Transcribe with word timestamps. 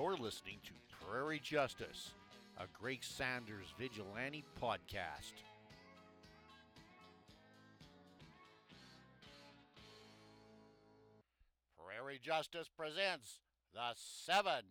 You're 0.00 0.16
listening 0.16 0.56
to 0.64 0.72
Prairie 1.06 1.40
Justice, 1.40 2.12
a 2.58 2.64
Greg 2.80 3.04
Saunders 3.04 3.66
vigilante 3.78 4.42
podcast. 4.58 5.34
Prairie 11.76 12.18
Justice 12.22 12.70
presents 12.74 13.40
the 13.74 13.92
Seven 13.94 14.64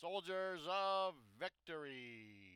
Soldiers 0.00 0.60
of 0.70 1.14
Victory. 1.40 2.49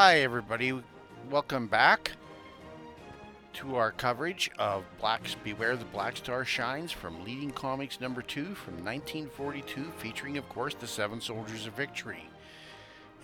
Hi, 0.00 0.20
everybody. 0.20 0.80
Welcome 1.28 1.66
back 1.66 2.12
to 3.54 3.74
our 3.74 3.90
coverage 3.90 4.48
of 4.56 4.84
Blacks 5.00 5.34
Beware 5.42 5.74
the 5.74 5.86
Black 5.86 6.16
Star 6.16 6.44
Shines 6.44 6.92
from 6.92 7.24
Leading 7.24 7.50
Comics 7.50 8.00
number 8.00 8.22
two 8.22 8.54
from 8.54 8.74
1942, 8.74 9.90
featuring, 9.96 10.38
of 10.38 10.48
course, 10.48 10.74
the 10.74 10.86
Seven 10.86 11.20
Soldiers 11.20 11.66
of 11.66 11.72
Victory. 11.72 12.22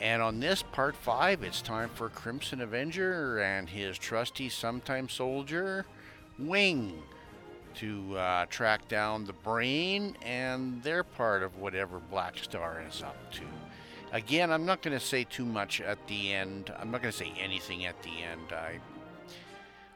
And 0.01 0.21
on 0.21 0.41
this 0.41 0.65
part 0.65 0.97
five, 0.97 1.45
it's 1.45 1.63
time 1.63 1.91
for 1.95 2.09
Crimson 2.09 2.61
Avenger 2.61 3.39
and 3.39 3.69
his 3.69 3.97
trusty 3.97 4.49
sometime 4.49 5.09
soldier, 5.09 5.87
Wing, 6.41 7.01
to 7.77 8.19
uh, 8.19 8.47
track 8.47 8.89
down 8.89 9.27
the 9.27 9.33
brain 9.33 10.17
and 10.23 10.83
their 10.83 11.05
part 11.05 11.45
of 11.45 11.57
whatever 11.57 12.01
Black 12.01 12.37
Star 12.37 12.83
is 12.89 13.01
up 13.01 13.33
to. 13.35 13.45
Again, 14.13 14.53
I'm 14.53 14.65
not 14.65 14.83
going 14.83 14.97
to 14.97 15.05
say 15.05 15.25
too 15.25 15.45
much 15.45 15.81
at 15.81 16.07
the 16.07 16.33
end. 16.33 16.73
I'm 16.79 16.91
not 16.91 17.03
going 17.03 17.13
to 17.13 17.19
say 17.19 17.33
anything 17.39 17.85
at 17.87 18.01
the 18.03 18.23
end. 18.23 18.53
I 18.53 18.79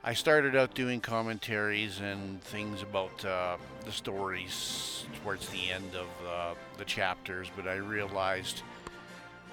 I 0.04 0.14
started 0.14 0.54
out 0.54 0.74
doing 0.74 1.00
commentaries 1.00 2.00
and 2.00 2.40
things 2.40 2.82
about 2.82 3.24
uh, 3.24 3.56
the 3.84 3.92
stories 3.92 5.04
towards 5.22 5.48
the 5.48 5.70
end 5.70 5.94
of 5.94 6.06
uh, 6.26 6.54
the 6.78 6.84
chapters, 6.84 7.48
but 7.56 7.66
I 7.66 7.74
realized, 7.74 8.62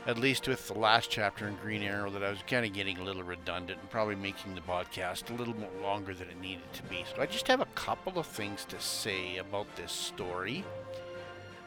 at 0.05 0.19
least 0.19 0.47
with 0.47 0.67
the 0.67 0.77
last 0.77 1.09
chapter 1.09 1.47
in 1.47 1.55
Green 1.55 1.81
Arrow, 1.81 2.11
that 2.11 2.23
I 2.23 2.29
was 2.29 2.39
kind 2.47 2.63
of 2.63 2.73
getting 2.73 2.99
a 2.99 3.03
little 3.03 3.23
redundant 3.23 3.79
and 3.81 3.89
probably 3.89 4.15
making 4.15 4.53
the 4.53 4.61
podcast 4.61 5.31
a 5.31 5.33
little 5.33 5.55
more 5.57 5.69
longer 5.81 6.13
than 6.13 6.29
it 6.29 6.39
needed 6.39 6.71
to 6.73 6.83
be. 6.83 7.03
So 7.13 7.21
I 7.21 7.25
just 7.25 7.47
have 7.47 7.59
a 7.59 7.67
couple 7.73 8.19
of 8.19 8.27
things 8.27 8.65
to 8.65 8.79
say 8.79 9.37
about 9.37 9.67
this 9.75 9.91
story. 9.91 10.63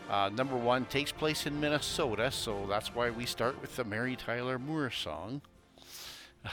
Uh, 0.08 0.30
number 0.30 0.56
one 0.56 0.86
takes 0.86 1.12
place 1.12 1.46
in 1.46 1.60
Minnesota, 1.60 2.30
so 2.30 2.64
that's 2.66 2.94
why 2.94 3.10
we 3.10 3.26
start 3.26 3.60
with 3.60 3.76
the 3.76 3.84
Mary 3.84 4.16
Tyler 4.16 4.58
Moore 4.58 4.90
song. 4.90 5.42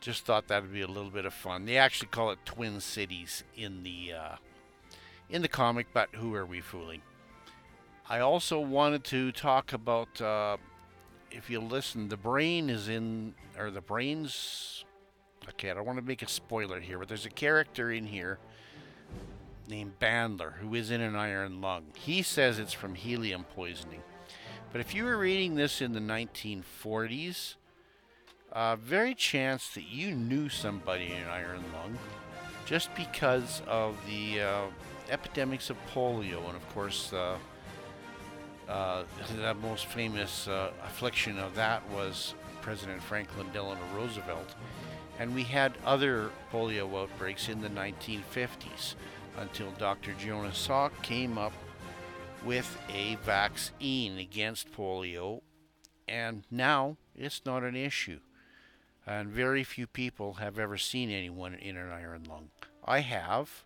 Just 0.00 0.26
thought 0.26 0.48
that 0.48 0.60
would 0.62 0.74
be 0.74 0.82
a 0.82 0.86
little 0.86 1.10
bit 1.10 1.24
of 1.24 1.32
fun. 1.32 1.64
They 1.64 1.78
actually 1.78 2.08
call 2.08 2.30
it 2.32 2.38
Twin 2.44 2.80
Cities 2.80 3.44
in 3.56 3.82
the 3.82 4.12
uh, 4.12 4.36
in 5.30 5.40
the 5.40 5.48
comic, 5.48 5.86
but 5.94 6.10
who 6.12 6.34
are 6.34 6.44
we 6.44 6.60
fooling? 6.60 7.00
I 8.08 8.20
also 8.20 8.60
wanted 8.60 9.02
to 9.04 9.32
talk 9.32 9.72
about 9.72 10.20
uh, 10.20 10.58
if 11.30 11.48
you 11.48 11.60
listen, 11.60 12.08
the 12.08 12.18
brain 12.18 12.68
is 12.68 12.88
in 12.88 13.34
or 13.58 13.70
the 13.70 13.80
brains. 13.80 14.84
Okay, 15.48 15.70
I 15.70 15.74
don't 15.74 15.86
want 15.86 15.98
to 15.98 16.04
make 16.04 16.20
a 16.20 16.28
spoiler 16.28 16.78
here, 16.78 16.98
but 16.98 17.08
there's 17.08 17.24
a 17.24 17.30
character 17.30 17.90
in 17.90 18.04
here 18.04 18.38
named 19.68 19.98
Bandler 20.00 20.54
who 20.54 20.74
is 20.74 20.90
in 20.90 21.00
an 21.00 21.16
iron 21.16 21.60
lung. 21.60 21.86
He 21.94 22.22
says 22.22 22.58
it's 22.58 22.72
from 22.72 22.94
helium 22.94 23.44
poisoning. 23.54 24.02
But 24.72 24.80
if 24.80 24.94
you 24.94 25.04
were 25.04 25.16
reading 25.16 25.54
this 25.54 25.80
in 25.80 25.92
the 25.92 26.00
1940s, 26.00 27.54
uh, 28.52 28.76
very 28.76 29.14
chance 29.14 29.68
that 29.70 29.84
you 29.84 30.14
knew 30.14 30.48
somebody 30.48 31.06
in 31.06 31.18
an 31.18 31.28
iron 31.28 31.64
lung 31.72 31.98
just 32.64 32.94
because 32.94 33.62
of 33.66 33.96
the 34.06 34.40
uh, 34.40 34.62
epidemics 35.10 35.70
of 35.70 35.76
polio. 35.94 36.46
And 36.46 36.56
of 36.56 36.74
course, 36.74 37.12
uh, 37.12 37.36
uh, 38.68 39.04
the 39.36 39.54
most 39.54 39.86
famous 39.86 40.48
uh, 40.48 40.70
affliction 40.84 41.38
of 41.38 41.54
that 41.54 41.88
was 41.90 42.34
President 42.60 43.02
Franklin 43.02 43.46
Delano 43.52 43.80
Roosevelt. 43.94 44.54
And 45.18 45.34
we 45.34 45.44
had 45.44 45.72
other 45.84 46.30
polio 46.52 47.02
outbreaks 47.02 47.48
in 47.48 47.62
the 47.62 47.70
1950s 47.70 48.94
until 49.38 49.70
Dr. 49.72 50.12
Jonas 50.14 50.66
Salk 50.68 50.90
came 51.02 51.38
up 51.38 51.52
with 52.44 52.78
a 52.92 53.16
vaccine 53.16 54.18
against 54.18 54.72
polio, 54.72 55.42
and 56.08 56.44
now 56.50 56.96
it's 57.14 57.42
not 57.44 57.62
an 57.62 57.76
issue. 57.76 58.20
And 59.06 59.28
very 59.28 59.64
few 59.64 59.86
people 59.86 60.34
have 60.34 60.58
ever 60.58 60.76
seen 60.76 61.10
anyone 61.10 61.54
in 61.54 61.76
an 61.76 61.90
iron 61.90 62.24
lung. 62.24 62.50
I 62.84 63.00
have. 63.00 63.64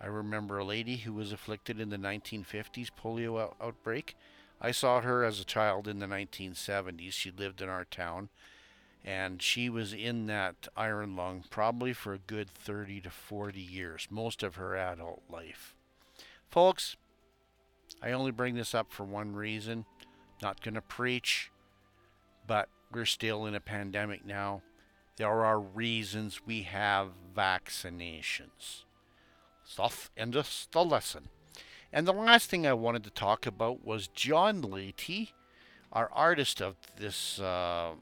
I 0.00 0.06
remember 0.06 0.58
a 0.58 0.64
lady 0.64 0.98
who 0.98 1.12
was 1.12 1.32
afflicted 1.32 1.80
in 1.80 1.90
the 1.90 1.96
1950s 1.96 2.90
polio 2.90 3.40
out- 3.40 3.56
outbreak. 3.60 4.16
I 4.60 4.70
saw 4.70 5.00
her 5.00 5.24
as 5.24 5.40
a 5.40 5.44
child 5.44 5.88
in 5.88 5.98
the 5.98 6.06
1970s. 6.06 7.12
She 7.12 7.30
lived 7.30 7.62
in 7.62 7.68
our 7.68 7.84
town, 7.84 8.28
and 9.04 9.42
she 9.42 9.68
was 9.68 9.92
in 9.92 10.26
that 10.26 10.68
iron 10.76 11.16
lung 11.16 11.44
probably 11.50 11.92
for 11.92 12.14
a 12.14 12.18
good 12.18 12.48
30 12.48 13.00
to 13.02 13.10
40 13.10 13.60
years, 13.60 14.06
most 14.10 14.42
of 14.42 14.56
her 14.56 14.76
adult 14.76 15.22
life. 15.28 15.74
Folks, 16.48 16.96
I 18.02 18.12
only 18.12 18.30
bring 18.30 18.54
this 18.54 18.74
up 18.74 18.92
for 18.92 19.04
one 19.04 19.34
reason. 19.34 19.84
Not 20.40 20.62
going 20.62 20.74
to 20.74 20.82
preach, 20.82 21.50
but 22.46 22.68
we're 22.92 23.04
still 23.04 23.46
in 23.46 23.54
a 23.54 23.60
pandemic 23.60 24.24
now. 24.24 24.62
There 25.16 25.44
are 25.44 25.60
reasons 25.60 26.46
we 26.46 26.62
have 26.62 27.10
vaccinations. 27.36 28.84
Stuff 29.64 30.10
and 30.16 30.32
just 30.32 30.72
the 30.72 30.84
lesson. 30.84 31.28
And 31.92 32.06
the 32.06 32.12
last 32.12 32.48
thing 32.48 32.66
I 32.66 32.72
wanted 32.72 33.04
to 33.04 33.10
talk 33.10 33.46
about 33.46 33.84
was 33.84 34.08
John 34.08 34.62
Lehti, 34.62 35.32
our 35.92 36.10
artist 36.12 36.62
of 36.62 36.76
this 36.96 37.38
uh, 37.38 37.92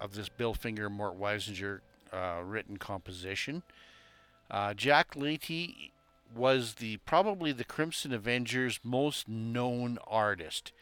of 0.00 0.14
this 0.14 0.28
Bill 0.28 0.54
Finger 0.54 0.88
Mort 0.88 1.18
Weisinger 1.20 1.80
uh, 2.12 2.40
written 2.44 2.76
composition. 2.76 3.62
Uh, 4.50 4.74
Jack 4.74 5.14
Lehti 5.14 5.90
was 6.34 6.74
the 6.74 6.96
probably 6.98 7.52
the 7.52 7.64
Crimson 7.64 8.12
Avengers 8.12 8.80
most 8.82 9.28
known 9.28 9.98
artist. 10.06 10.72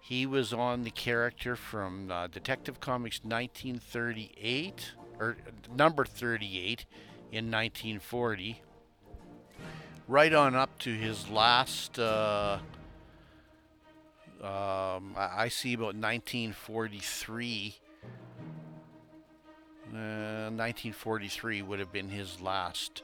He 0.00 0.26
was 0.26 0.52
on 0.52 0.84
the 0.84 0.90
character 0.90 1.56
from 1.56 2.10
uh, 2.10 2.26
Detective 2.26 2.80
Comics 2.80 3.20
1938 3.22 4.92
or 5.18 5.36
number 5.74 6.04
38 6.04 6.84
in 7.32 7.50
1940, 7.50 8.60
right 10.06 10.32
on 10.32 10.54
up 10.54 10.78
to 10.80 10.92
his 10.92 11.28
last. 11.30 11.98
Uh, 11.98 12.58
um, 14.42 15.14
I 15.16 15.48
see 15.48 15.72
about 15.72 15.94
1943 15.96 17.76
uh, 17.78 17.83
1943 20.56 21.62
would 21.62 21.78
have 21.78 21.92
been 21.92 22.08
his 22.08 22.40
last. 22.40 23.02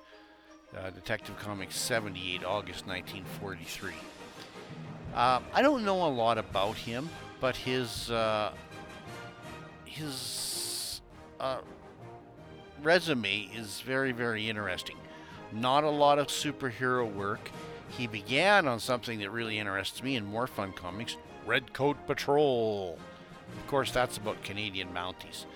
Uh, 0.77 0.91
Detective 0.91 1.37
Comics 1.38 1.76
78, 1.76 2.44
August 2.44 2.87
1943. 2.87 3.93
Uh, 5.14 5.41
I 5.52 5.62
don't 5.62 5.85
know 5.85 6.06
a 6.06 6.08
lot 6.08 6.38
about 6.38 6.76
him, 6.76 7.08
but 7.41 7.56
his 7.56 8.11
uh, 8.11 8.52
his 9.85 11.00
uh, 11.41 11.58
resume 12.82 13.50
is 13.55 13.81
very, 13.81 14.12
very 14.12 14.49
interesting. 14.49 14.96
Not 15.53 15.82
a 15.82 15.91
lot 15.91 16.19
of 16.19 16.29
superhero 16.29 17.12
work. 17.12 17.50
He 17.99 18.06
began 18.06 18.69
on 18.69 18.79
something 18.79 19.19
that 19.19 19.31
really 19.31 19.58
interests 19.58 20.03
me 20.03 20.14
in 20.14 20.25
more 20.25 20.46
fun 20.46 20.73
comics, 20.73 21.17
Red 21.44 21.73
Coat 21.73 21.96
Patrol. 22.06 22.96
Of 23.56 23.67
course, 23.67 23.91
that's 23.91 24.17
about 24.17 24.43
Canadian 24.44 24.88
Mounties. 24.94 25.46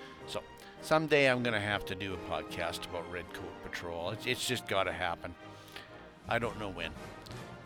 So 0.85 0.89
someday 0.89 1.31
I'm 1.31 1.41
going 1.41 1.55
to 1.55 1.59
have 1.59 1.83
to 1.85 1.95
do 1.95 2.13
a 2.13 2.31
podcast 2.31 2.85
about 2.85 3.11
Red 3.11 3.25
Coat 3.33 3.63
Patrol. 3.63 4.11
It's, 4.11 4.27
it's 4.27 4.47
just 4.47 4.67
got 4.67 4.83
to 4.83 4.91
happen. 4.91 5.33
I 6.29 6.37
don't 6.37 6.59
know 6.59 6.69
when. 6.69 6.91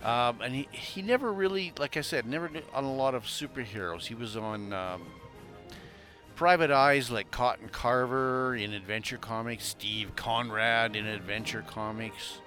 Um, 0.06 0.39
and 0.42 0.56
he, 0.56 0.69
he 0.71 1.01
never 1.01 1.33
really, 1.33 1.74
like 1.77 1.98
I 1.98 2.01
said, 2.01 2.25
never 2.25 2.50
on 2.74 2.86
a 2.86 2.94
lot 2.94 3.16
of 3.16 3.25
superheroes. 3.25 4.06
He 4.06 4.16
was 4.16 4.38
on 4.38 4.71
um, 4.71 5.01
Private 6.38 6.71
Eyes 6.71 7.12
like 7.12 7.30
Cotton 7.30 7.68
Carver 7.68 8.56
in 8.56 8.71
Adventure 8.71 9.18
Comics, 9.18 9.65
Steve 9.65 10.15
Conrad 10.15 10.95
in 10.95 11.06
Adventure 11.06 11.65
Comics. 11.68 12.39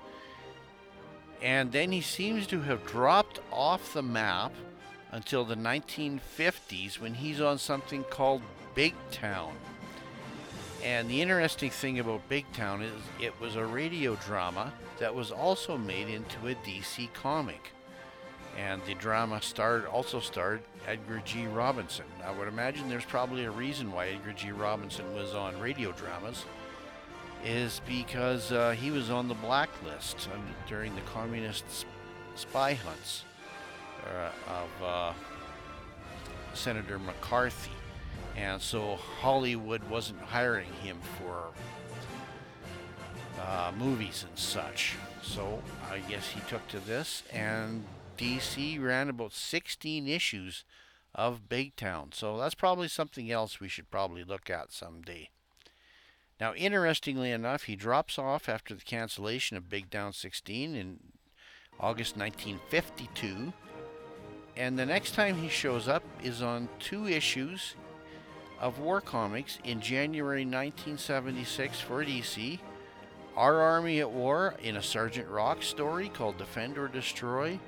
And 1.43 1.71
then 1.71 1.93
he 1.93 2.01
seems 2.01 2.47
to 2.47 2.63
have 2.63 2.87
dropped 2.87 3.41
off 3.53 3.93
the 3.93 4.03
map 4.03 4.55
until 5.11 5.45
the 5.45 5.55
1950s 5.55 6.99
when 6.99 7.13
he's 7.13 7.43
on 7.43 7.59
something 7.59 8.05
called 8.05 8.41
Big 8.75 8.95
Town. 9.11 9.55
And 10.85 11.09
the 11.09 11.23
interesting 11.23 11.71
thing 11.71 12.01
about 12.01 12.29
Big 12.29 12.51
Town 12.53 12.83
is 12.83 12.93
it 13.21 13.41
was 13.41 13.55
a 13.55 13.65
radio 13.65 14.17
drama 14.17 14.73
that 14.99 15.15
was 15.15 15.31
also 15.31 15.79
made 15.79 16.09
into 16.09 16.49
a 16.49 16.55
DC 16.57 17.13
comic. 17.13 17.71
And 18.59 18.83
the 18.85 18.95
drama 18.95 19.41
starred 19.41 19.87
also 19.87 20.19
starred 20.19 20.63
Edgar 20.87 21.23
G. 21.25 21.47
Robinson. 21.47 22.05
I 22.25 22.33
would 22.33 22.49
imagine 22.49 22.89
there's 22.89 23.05
probably 23.05 23.45
a 23.45 23.51
reason 23.51 23.93
why 23.93 24.09
Edgar 24.09 24.33
G. 24.33 24.51
Robinson 24.51 25.15
was 25.15 25.35
on 25.35 25.59
radio 25.61 25.93
dramas, 25.93 26.45
is 27.45 27.81
because 27.87 28.53
uh, 28.53 28.73
he 28.73 28.91
was 28.91 29.09
on 29.09 29.29
the 29.29 29.35
blacklist 29.35 30.29
during 30.69 30.95
the 30.97 31.01
communist 31.03 31.87
spy 32.35 32.75
hunts 32.75 33.25
uh, 34.07 34.31
of 34.53 34.85
uh, 34.85 35.13
Senator 36.55 36.99
McCarthy. 36.99 37.71
And 38.37 38.61
so 38.61 38.97
Hollywood 39.21 39.83
wasn't 39.91 40.21
hiring 40.21 40.73
him 40.83 40.99
for 41.19 41.49
uh, 43.41 43.73
movies 43.79 44.25
and 44.29 44.39
such. 44.39 44.97
So 45.23 45.63
I 45.91 45.99
guess 46.01 46.29
he 46.29 46.41
took 46.49 46.67
to 46.69 46.81
this, 46.81 47.23
and 47.33 47.85
DC 48.19 48.83
ran 48.83 49.09
about 49.09 49.33
16 49.33 50.09
issues 50.09 50.65
of 51.15 51.49
Big 51.49 51.77
Town. 51.77 52.11
So 52.13 52.39
that's 52.39 52.55
probably 52.55 52.89
something 52.89 53.31
else 53.31 53.61
we 53.61 53.69
should 53.69 53.91
probably 53.91 54.25
look 54.25 54.49
at 54.49 54.73
someday. 54.73 55.31
Now, 56.41 56.55
interestingly 56.55 57.31
enough, 57.31 57.65
he 57.65 57.77
drops 57.77 58.19
off 58.19 58.49
after 58.49 58.75
the 58.75 58.83
cancellation 58.83 59.57
of 59.57 59.69
Big 59.69 59.91
Town 59.91 60.13
16 60.13 60.75
in 60.75 60.99
August 61.79 62.17
1952. 62.17 63.53
And 64.57 64.79
the 64.79 64.87
next 64.87 65.15
time 65.15 65.37
he 65.37 65.49
shows 65.49 65.89
up 65.89 66.03
is 66.23 66.43
on 66.43 66.69
two 66.79 67.07
issues 67.07 67.75
of 68.63 68.79
War 68.79 69.01
Comics 69.01 69.59
in 69.65 69.81
January 69.81 70.45
1976 70.45 71.81
for 71.81 72.05
DC. 72.05 72.61
Our 73.37 73.61
Army 73.61 73.99
at 73.99 74.13
War 74.13 74.55
in 74.63 74.77
a 74.77 74.83
Sergeant 74.83 75.29
Rock 75.29 75.65
story 75.65 76.09
called 76.09 76.39
Defend 76.39 76.79
or 76.79 76.87
Destroy, 76.87 77.59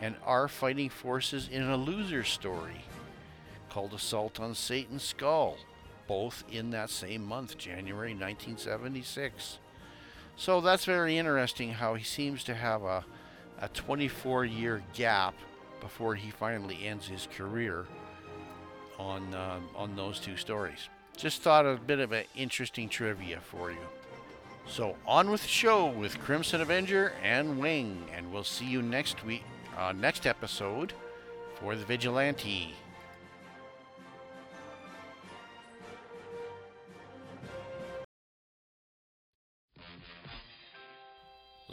and 0.00 0.16
Our 0.26 0.48
Fighting 0.48 0.90
Forces 0.90 1.48
in 1.48 1.62
a 1.62 1.76
Loser 1.76 2.24
story 2.24 2.84
called 3.70 3.94
Assault 3.94 4.40
on 4.40 4.54
Satan's 4.54 5.04
Skull, 5.04 5.58
both 6.08 6.42
in 6.50 6.70
that 6.70 6.90
same 6.90 7.24
month, 7.24 7.56
January 7.56 8.12
1976. 8.12 9.58
So 10.36 10.60
that's 10.60 10.84
very 10.84 11.18
interesting 11.18 11.70
how 11.70 11.94
he 11.94 12.02
seems 12.02 12.42
to 12.44 12.54
have 12.54 12.82
a, 12.82 13.04
a 13.60 13.68
24 13.68 14.44
year 14.44 14.82
gap 14.92 15.34
before 15.80 16.16
he 16.16 16.32
finally 16.32 16.84
ends 16.84 17.06
his 17.06 17.28
career 17.36 17.86
on 19.02 19.34
uh, 19.34 19.58
on 19.74 19.96
those 19.96 20.18
two 20.18 20.36
stories. 20.36 20.88
Just 21.16 21.42
thought 21.42 21.66
a 21.66 21.76
bit 21.76 21.98
of 21.98 22.12
an 22.12 22.24
interesting 22.34 22.88
trivia 22.88 23.40
for 23.40 23.70
you. 23.70 23.86
So 24.66 24.96
on 25.06 25.30
with 25.30 25.42
the 25.42 25.48
show 25.48 25.86
with 25.86 26.18
Crimson 26.20 26.60
Avenger 26.60 27.12
and 27.22 27.58
Wing, 27.58 28.06
and 28.16 28.32
we'll 28.32 28.44
see 28.44 28.66
you 28.66 28.80
next 28.80 29.24
week, 29.24 29.42
uh, 29.76 29.92
next 29.92 30.26
episode 30.26 30.92
for 31.60 31.74
the 31.76 31.84
Vigilante. 31.84 32.74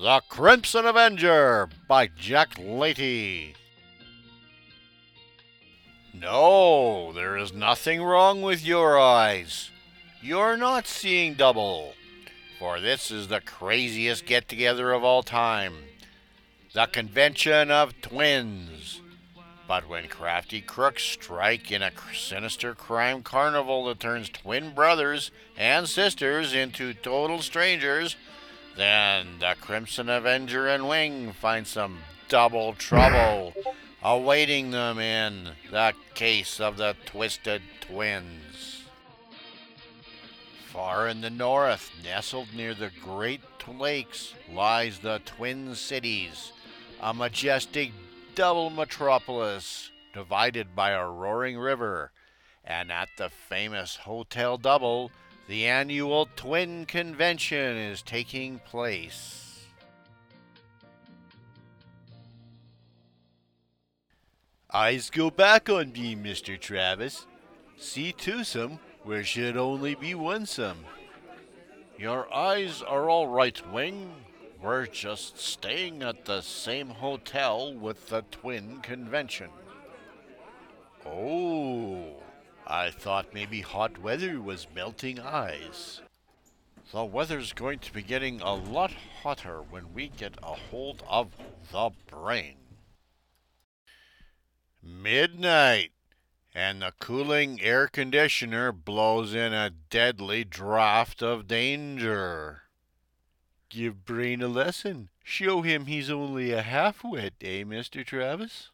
The 0.01 0.21
Crimson 0.29 0.85
Avenger 0.85 1.69
by 1.87 2.07
Jack 2.07 2.55
Lehti. 2.55 3.53
No, 6.21 7.13
there 7.13 7.37
is 7.37 7.53
nothing 7.53 8.03
wrong 8.03 8.41
with 8.41 8.65
your 8.65 8.99
eyes. 8.99 9.71
You're 10.21 10.57
not 10.57 10.85
seeing 10.85 11.35
double. 11.35 11.93
For 12.57 12.81
this 12.81 13.09
is 13.09 13.29
the 13.29 13.39
craziest 13.39 14.25
get 14.25 14.49
together 14.49 14.91
of 14.91 15.03
all 15.03 15.23
time 15.23 15.75
the 16.73 16.87
Convention 16.87 17.71
of 17.71 17.99
Twins. 18.01 19.01
But 19.67 19.87
when 19.87 20.07
crafty 20.07 20.61
crooks 20.61 21.03
strike 21.03 21.71
in 21.71 21.81
a 21.81 21.91
sinister 22.13 22.75
crime 22.75 23.23
carnival 23.23 23.85
that 23.85 23.99
turns 23.99 24.29
twin 24.29 24.73
brothers 24.73 25.31
and 25.57 25.87
sisters 25.87 26.53
into 26.53 26.93
total 26.93 27.41
strangers, 27.41 28.17
then 28.75 29.39
the 29.39 29.55
Crimson 29.61 30.09
Avenger 30.09 30.67
and 30.67 30.87
Wing 30.87 31.31
find 31.31 31.65
some 31.65 31.99
double 32.27 32.73
trouble 32.73 33.53
awaiting 34.03 34.71
them 34.71 34.99
in 34.99 35.49
the 35.71 35.93
case 36.13 36.59
of 36.59 36.77
the 36.77 36.95
Twisted 37.05 37.61
Twins. 37.81 38.85
Far 40.67 41.07
in 41.07 41.21
the 41.21 41.29
north, 41.29 41.91
nestled 42.03 42.53
near 42.53 42.73
the 42.73 42.91
Great 43.03 43.41
Lakes, 43.77 44.33
lies 44.51 44.99
the 44.99 45.21
Twin 45.25 45.75
Cities, 45.75 46.53
a 47.01 47.13
majestic 47.13 47.91
double 48.33 48.69
metropolis 48.69 49.91
divided 50.13 50.75
by 50.75 50.91
a 50.91 51.07
roaring 51.07 51.57
river. 51.57 52.11
And 52.63 52.91
at 52.91 53.09
the 53.17 53.29
famous 53.29 53.95
Hotel 53.95 54.57
Double, 54.57 55.11
the 55.47 55.67
annual 55.67 56.27
Twin 56.35 56.85
Convention 56.85 57.77
is 57.77 58.01
taking 58.01 58.59
place. 58.59 59.48
Eyes 64.71 65.09
go 65.09 65.31
back 65.31 65.67
on 65.67 65.91
me, 65.93 66.15
Mr. 66.15 66.59
Travis. 66.59 67.25
See 67.79 68.11
twosome 68.11 68.79
where 69.03 69.23
should 69.23 69.57
only 69.57 69.95
be 69.95 70.13
onesome. 70.13 70.85
Your 71.97 72.31
eyes 72.31 72.83
are 72.83 73.09
all 73.09 73.25
right, 73.25 73.59
Wing. 73.71 74.13
We're 74.61 74.85
just 74.85 75.39
staying 75.39 76.03
at 76.03 76.25
the 76.25 76.41
same 76.41 76.89
hotel 76.89 77.73
with 77.73 78.09
the 78.09 78.23
twin 78.29 78.81
convention. 78.81 79.49
Oh, 81.03 82.21
I 82.67 82.91
thought 82.91 83.33
maybe 83.33 83.61
hot 83.61 83.97
weather 83.97 84.39
was 84.39 84.67
melting 84.75 85.19
eyes. 85.19 86.01
The 86.91 87.05
weather's 87.05 87.53
going 87.53 87.79
to 87.79 87.93
be 87.93 88.03
getting 88.03 88.39
a 88.41 88.53
lot 88.53 88.91
hotter 89.23 89.63
when 89.63 89.95
we 89.95 90.09
get 90.09 90.37
a 90.43 90.53
hold 90.53 91.01
of 91.09 91.35
the 91.71 91.89
brain. 92.05 92.57
Midnight, 94.81 95.91
and 96.55 96.81
the 96.81 96.93
cooling 96.99 97.61
air 97.61 97.87
conditioner 97.87 98.71
blows 98.71 99.33
in 99.33 99.53
a 99.53 99.69
deadly 99.69 100.43
draught 100.43 101.21
of 101.21 101.47
danger. 101.47 102.63
Give 103.69 104.05
Brain 104.05 104.41
a 104.41 104.47
lesson. 104.47 105.09
Show 105.23 105.61
him 105.61 105.85
he's 105.85 106.09
only 106.09 106.51
a 106.51 106.61
half-wit, 106.61 107.35
eh, 107.41 107.63
Mr. 107.63 108.05
Travis? 108.05 108.69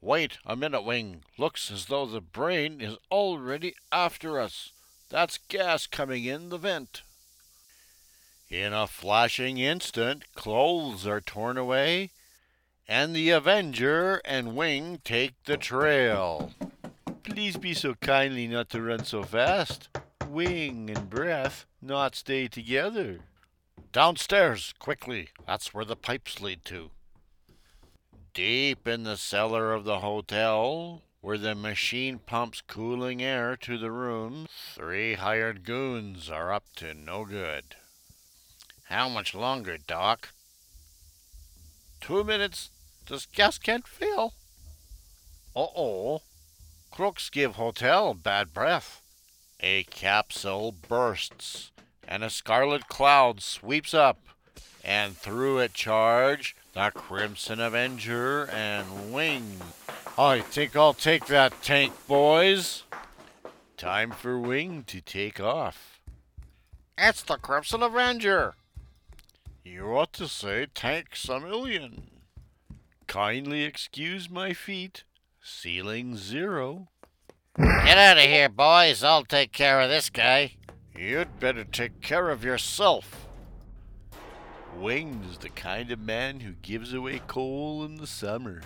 Wait 0.00 0.38
a 0.44 0.54
minute, 0.54 0.82
Wing. 0.82 1.24
Looks 1.38 1.70
as 1.70 1.86
though 1.86 2.06
the 2.06 2.20
brain 2.20 2.80
is 2.80 2.96
already 3.10 3.74
after 3.90 4.38
us. 4.38 4.72
That's 5.08 5.38
gas 5.38 5.86
coming 5.86 6.24
in 6.24 6.50
the 6.50 6.58
vent. 6.58 7.02
In 8.50 8.72
a 8.72 8.86
flashing 8.86 9.58
instant, 9.58 10.24
clothes 10.34 11.06
are 11.06 11.20
torn 11.20 11.56
away, 11.56 12.10
and 12.88 13.14
the 13.14 13.30
Avenger 13.30 14.22
and 14.24 14.56
Wing 14.56 15.00
take 15.04 15.34
the 15.44 15.58
trail. 15.58 16.52
Please 17.22 17.58
be 17.58 17.74
so 17.74 17.94
kindly 17.94 18.48
not 18.48 18.70
to 18.70 18.80
run 18.80 19.04
so 19.04 19.22
fast. 19.22 19.88
Wing 20.26 20.88
and 20.88 21.10
Breath 21.10 21.66
not 21.82 22.16
stay 22.16 22.48
together. 22.48 23.18
Downstairs, 23.92 24.72
quickly. 24.78 25.28
That's 25.46 25.74
where 25.74 25.84
the 25.84 25.96
pipes 25.96 26.40
lead 26.40 26.64
to. 26.66 26.90
Deep 28.32 28.88
in 28.88 29.02
the 29.02 29.16
cellar 29.16 29.72
of 29.72 29.84
the 29.84 30.00
hotel, 30.00 31.02
where 31.20 31.38
the 31.38 31.54
machine 31.54 32.18
pumps 32.18 32.62
cooling 32.66 33.22
air 33.22 33.56
to 33.56 33.76
the 33.76 33.90
room, 33.90 34.46
three 34.74 35.14
hired 35.14 35.64
goons 35.64 36.30
are 36.30 36.52
up 36.52 36.64
to 36.76 36.94
no 36.94 37.24
good. 37.24 37.76
How 38.84 39.08
much 39.08 39.34
longer, 39.34 39.76
Doc? 39.76 40.30
Two 42.00 42.22
minutes 42.24 42.70
this 43.08 43.26
gas 43.26 43.58
can't 43.58 43.86
fill. 43.86 44.34
Uh-oh. 45.56 46.22
Crooks 46.90 47.30
give 47.30 47.56
hotel 47.56 48.14
bad 48.14 48.52
breath. 48.52 49.02
A 49.60 49.82
capsule 49.84 50.72
bursts, 50.72 51.72
and 52.06 52.22
a 52.22 52.30
scarlet 52.30 52.86
cloud 52.86 53.42
sweeps 53.42 53.92
up, 53.92 54.18
and 54.84 55.16
through 55.16 55.58
it 55.58 55.74
charge 55.74 56.54
the 56.74 56.92
Crimson 56.94 57.60
Avenger 57.60 58.48
and 58.50 59.12
Wing. 59.12 59.60
I 60.16 60.40
think 60.40 60.76
I'll 60.76 60.94
take 60.94 61.26
that 61.26 61.60
tank, 61.62 61.92
boys. 62.06 62.84
Time 63.76 64.12
for 64.12 64.38
Wing 64.38 64.84
to 64.86 65.00
take 65.00 65.40
off. 65.40 66.00
It's 66.96 67.22
the 67.22 67.36
Crimson 67.36 67.82
Avenger. 67.82 68.54
You 69.64 69.96
ought 69.96 70.12
to 70.14 70.28
say 70.28 70.66
tanks 70.72 71.28
a. 71.28 72.17
Kindly 73.08 73.64
excuse 73.64 74.28
my 74.28 74.52
feet. 74.52 75.02
Ceiling 75.42 76.14
zero. 76.14 76.88
Get 77.56 77.96
out 77.96 78.18
of 78.18 78.24
here, 78.24 78.50
boys. 78.50 79.02
I'll 79.02 79.24
take 79.24 79.50
care 79.50 79.80
of 79.80 79.88
this 79.88 80.10
guy. 80.10 80.52
You'd 80.94 81.40
better 81.40 81.64
take 81.64 82.02
care 82.02 82.28
of 82.28 82.44
yourself. 82.44 83.26
Wing's 84.76 85.38
the 85.38 85.48
kind 85.48 85.90
of 85.90 85.98
man 85.98 86.40
who 86.40 86.52
gives 86.52 86.92
away 86.92 87.22
coal 87.26 87.82
in 87.82 87.96
the 87.96 88.06
summer. 88.06 88.60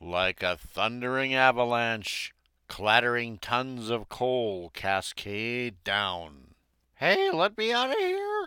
Like 0.00 0.44
a 0.44 0.56
thundering 0.56 1.34
avalanche, 1.34 2.32
clattering 2.68 3.38
tons 3.38 3.90
of 3.90 4.08
coal 4.08 4.70
cascade 4.72 5.82
down. 5.82 6.54
Hey, 6.94 7.28
let 7.32 7.58
me 7.58 7.72
out 7.72 7.90
of 7.90 7.96
here. 7.96 8.46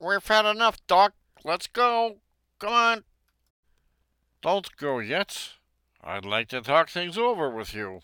We've 0.00 0.26
had 0.26 0.46
enough, 0.46 0.78
Doc. 0.86 1.12
Let's 1.44 1.66
go. 1.66 2.16
Come 2.58 2.72
on. 2.72 3.04
Don't 4.42 4.74
go 4.76 5.00
yet. 5.00 5.50
I'd 6.02 6.24
like 6.24 6.48
to 6.48 6.62
talk 6.62 6.88
things 6.88 7.18
over 7.18 7.50
with 7.50 7.74
you. 7.74 8.00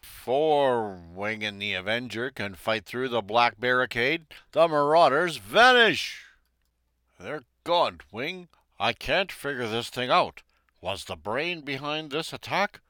Before 0.00 1.00
Wing 1.12 1.42
and 1.42 1.60
the 1.60 1.74
Avenger 1.74 2.30
can 2.30 2.54
fight 2.54 2.84
through 2.84 3.08
the 3.08 3.22
black 3.22 3.58
barricade, 3.58 4.26
the 4.52 4.68
marauders 4.68 5.38
vanish. 5.38 6.26
They're 7.18 7.42
gone, 7.64 8.00
Wing. 8.12 8.48
I 8.78 8.92
can't 8.92 9.32
figure 9.32 9.66
this 9.66 9.90
thing 9.90 10.10
out. 10.10 10.42
Was 10.80 11.04
the 11.04 11.16
brain 11.16 11.62
behind 11.62 12.12
this 12.12 12.32
attack? 12.32 12.80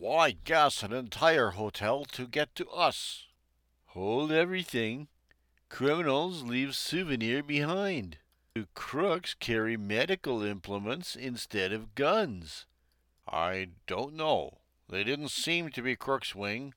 Why 0.00 0.30
gas 0.30 0.82
an 0.82 0.94
entire 0.94 1.50
hotel 1.50 2.06
to 2.12 2.26
get 2.26 2.54
to 2.54 2.68
us? 2.70 3.26
Hold 3.88 4.32
everything. 4.32 5.08
Criminals 5.68 6.42
leave 6.42 6.74
souvenir 6.74 7.42
behind. 7.42 8.16
Do 8.54 8.66
crooks 8.74 9.34
carry 9.34 9.76
medical 9.76 10.42
implements 10.42 11.14
instead 11.14 11.72
of 11.72 11.94
guns. 11.94 12.66
I 13.26 13.68
don't 13.86 14.14
know. 14.14 14.58
They 14.88 15.04
didn't 15.04 15.28
seem 15.28 15.70
to 15.70 15.82
be 15.82 15.96
crooks, 15.96 16.34
Wing. 16.34 16.74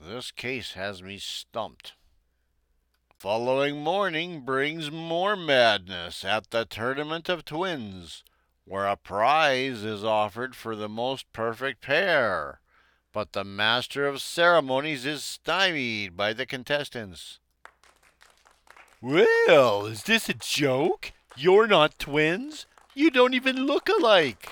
This 0.00 0.30
case 0.30 0.72
has 0.72 1.02
me 1.02 1.18
stumped. 1.18 1.92
Following 3.18 3.84
morning 3.84 4.40
brings 4.40 4.90
more 4.90 5.36
madness 5.36 6.24
at 6.24 6.50
the 6.50 6.64
Tournament 6.64 7.28
of 7.28 7.44
Twins, 7.44 8.24
where 8.64 8.86
a 8.86 8.96
prize 8.96 9.84
is 9.84 10.02
offered 10.02 10.56
for 10.56 10.74
the 10.74 10.88
most 10.88 11.32
perfect 11.32 11.82
pair. 11.82 12.60
But 13.12 13.32
the 13.32 13.44
Master 13.44 14.08
of 14.08 14.22
Ceremonies 14.22 15.06
is 15.06 15.22
stymied 15.22 16.16
by 16.16 16.32
the 16.32 16.46
contestants. 16.46 17.38
Well, 19.02 19.86
is 19.86 20.04
this 20.04 20.28
a 20.28 20.34
joke? 20.34 21.10
You're 21.36 21.66
not 21.66 21.98
twins. 21.98 22.66
You 22.94 23.10
don't 23.10 23.34
even 23.34 23.66
look 23.66 23.88
alike. 23.88 24.48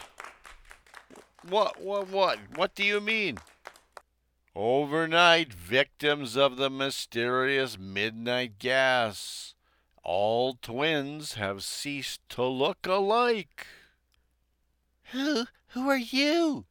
What, 1.48 1.80
what, 1.80 2.08
what? 2.10 2.38
What 2.56 2.74
do 2.74 2.82
you 2.82 3.00
mean? 3.00 3.38
Overnight 4.56 5.54
victims 5.54 6.36
of 6.36 6.56
the 6.56 6.68
mysterious 6.68 7.78
midnight 7.78 8.58
gas. 8.58 9.54
All 10.02 10.58
twins 10.60 11.34
have 11.34 11.62
ceased 11.62 12.20
to 12.30 12.42
look 12.44 12.88
alike. 12.88 13.68
Who, 15.12 15.44
who 15.68 15.88
are 15.88 15.96
you? 15.96 16.64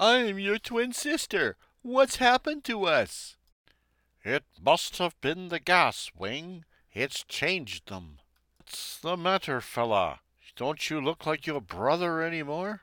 I'm 0.00 0.36
your 0.40 0.58
twin 0.58 0.92
sister. 0.92 1.54
What's 1.82 2.16
happened 2.16 2.64
to 2.64 2.86
us? 2.86 3.36
It 4.24 4.42
must 4.60 4.98
have 4.98 5.20
been 5.20 5.48
the 5.48 5.60
gas, 5.60 6.10
Wing. 6.18 6.64
It's 6.92 7.24
changed 7.24 7.88
them. 7.88 8.18
What's 8.58 8.98
the 8.98 9.16
matter, 9.16 9.60
fella? 9.60 10.20
Don't 10.56 10.90
you 10.90 11.00
look 11.00 11.24
like 11.24 11.46
your 11.46 11.60
brother 11.60 12.20
any 12.20 12.42
more? 12.42 12.82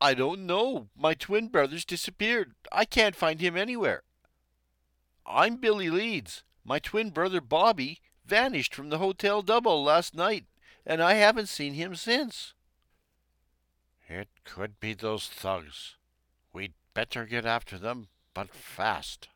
I 0.00 0.14
don't 0.14 0.46
know. 0.46 0.88
My 0.96 1.14
twin 1.14 1.48
brother's 1.48 1.84
disappeared. 1.84 2.54
I 2.72 2.84
can't 2.84 3.14
find 3.14 3.40
him 3.40 3.56
anywhere. 3.56 4.02
I'm 5.26 5.56
Billy 5.56 5.90
Leeds. 5.90 6.42
My 6.64 6.78
twin 6.78 7.10
brother 7.10 7.40
Bobby 7.40 8.00
vanished 8.26 8.74
from 8.74 8.88
the 8.88 8.98
Hotel 8.98 9.42
Double 9.42 9.82
last 9.84 10.14
night, 10.14 10.44
and 10.86 11.02
I 11.02 11.14
haven't 11.14 11.48
seen 11.48 11.74
him 11.74 11.94
since. 11.94 12.54
It 14.08 14.28
could 14.44 14.80
be 14.80 14.94
those 14.94 15.28
thugs. 15.28 15.96
We'd 16.52 16.74
better 16.94 17.24
get 17.26 17.44
after 17.44 17.78
them, 17.78 18.08
but 18.32 18.54
fast. 18.54 19.28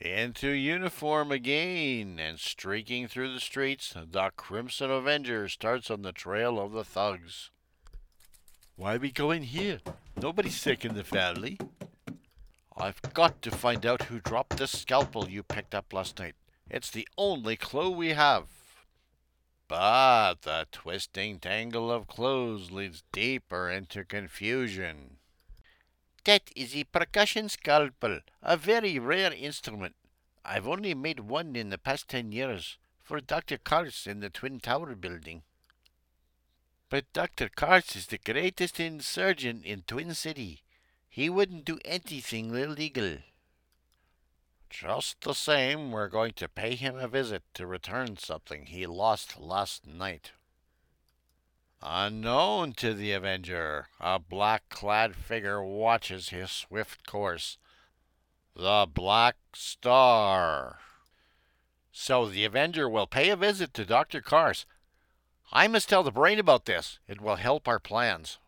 Into 0.00 0.50
uniform 0.50 1.32
again, 1.32 2.18
and 2.20 2.38
streaking 2.38 3.08
through 3.08 3.32
the 3.32 3.40
streets, 3.40 3.94
the 3.94 4.30
Crimson 4.36 4.90
Avenger 4.90 5.48
starts 5.48 5.90
on 5.90 6.02
the 6.02 6.12
trail 6.12 6.60
of 6.60 6.72
the 6.72 6.84
thugs. 6.84 7.50
Why 8.76 8.96
are 8.96 8.98
we 8.98 9.10
going 9.10 9.44
here? 9.44 9.80
Nobody's 10.20 10.60
sick 10.60 10.84
in 10.84 10.94
the 10.94 11.02
family. 11.02 11.58
I've 12.76 13.00
got 13.14 13.40
to 13.40 13.50
find 13.50 13.86
out 13.86 14.02
who 14.02 14.20
dropped 14.20 14.58
this 14.58 14.78
scalpel 14.78 15.30
you 15.30 15.42
picked 15.42 15.74
up 15.74 15.94
last 15.94 16.18
night. 16.18 16.34
It's 16.68 16.90
the 16.90 17.08
only 17.16 17.56
clue 17.56 17.90
we 17.90 18.10
have. 18.10 18.48
But 19.66 20.42
the 20.42 20.66
twisting 20.70 21.38
tangle 21.38 21.90
of 21.90 22.06
clues 22.06 22.70
leads 22.70 23.02
deeper 23.12 23.70
into 23.70 24.04
confusion. 24.04 25.15
That 26.26 26.50
is 26.56 26.74
a 26.74 26.82
percussion 26.82 27.48
scalpel, 27.48 28.18
a 28.42 28.56
very 28.56 28.98
rare 28.98 29.32
instrument. 29.32 29.94
I've 30.44 30.66
only 30.66 30.92
made 30.92 31.20
one 31.20 31.54
in 31.54 31.70
the 31.70 31.78
past 31.78 32.08
ten 32.08 32.32
years 32.32 32.78
for 33.00 33.20
Dr. 33.20 33.58
Karst 33.58 34.08
in 34.08 34.18
the 34.18 34.28
Twin 34.28 34.58
Tower 34.58 34.96
building. 34.96 35.44
But 36.90 37.12
Dr. 37.12 37.48
Karst 37.48 37.94
is 37.94 38.08
the 38.08 38.18
greatest 38.18 38.80
surgeon 39.04 39.62
in 39.62 39.82
Twin 39.82 40.14
City. 40.14 40.64
He 41.08 41.30
wouldn't 41.30 41.64
do 41.64 41.78
anything 41.84 42.52
illegal. 42.56 43.18
Just 44.68 45.20
the 45.20 45.32
same, 45.32 45.92
we're 45.92 46.08
going 46.08 46.32
to 46.32 46.48
pay 46.48 46.74
him 46.74 46.96
a 46.96 47.06
visit 47.06 47.44
to 47.54 47.68
return 47.68 48.16
something 48.16 48.66
he 48.66 48.84
lost 48.84 49.38
last 49.38 49.86
night. 49.86 50.32
Unknown 51.82 52.72
to 52.74 52.94
the 52.94 53.12
Avenger, 53.12 53.88
a 54.00 54.18
black 54.18 54.68
clad 54.68 55.14
figure 55.14 55.62
watches 55.62 56.30
his 56.30 56.50
swift 56.50 57.06
course. 57.06 57.58
The 58.54 58.86
Black 58.92 59.36
Star. 59.54 60.78
So 61.92 62.26
the 62.26 62.44
Avenger 62.44 62.88
will 62.88 63.06
pay 63.06 63.30
a 63.30 63.36
visit 63.36 63.74
to 63.74 63.84
Dr. 63.84 64.20
Karst 64.20 64.66
I 65.52 65.68
must 65.68 65.88
tell 65.88 66.02
the 66.02 66.10
brain 66.10 66.38
about 66.38 66.64
this. 66.64 66.98
It 67.06 67.20
will 67.20 67.36
help 67.36 67.68
our 67.68 67.78
plans. 67.78 68.38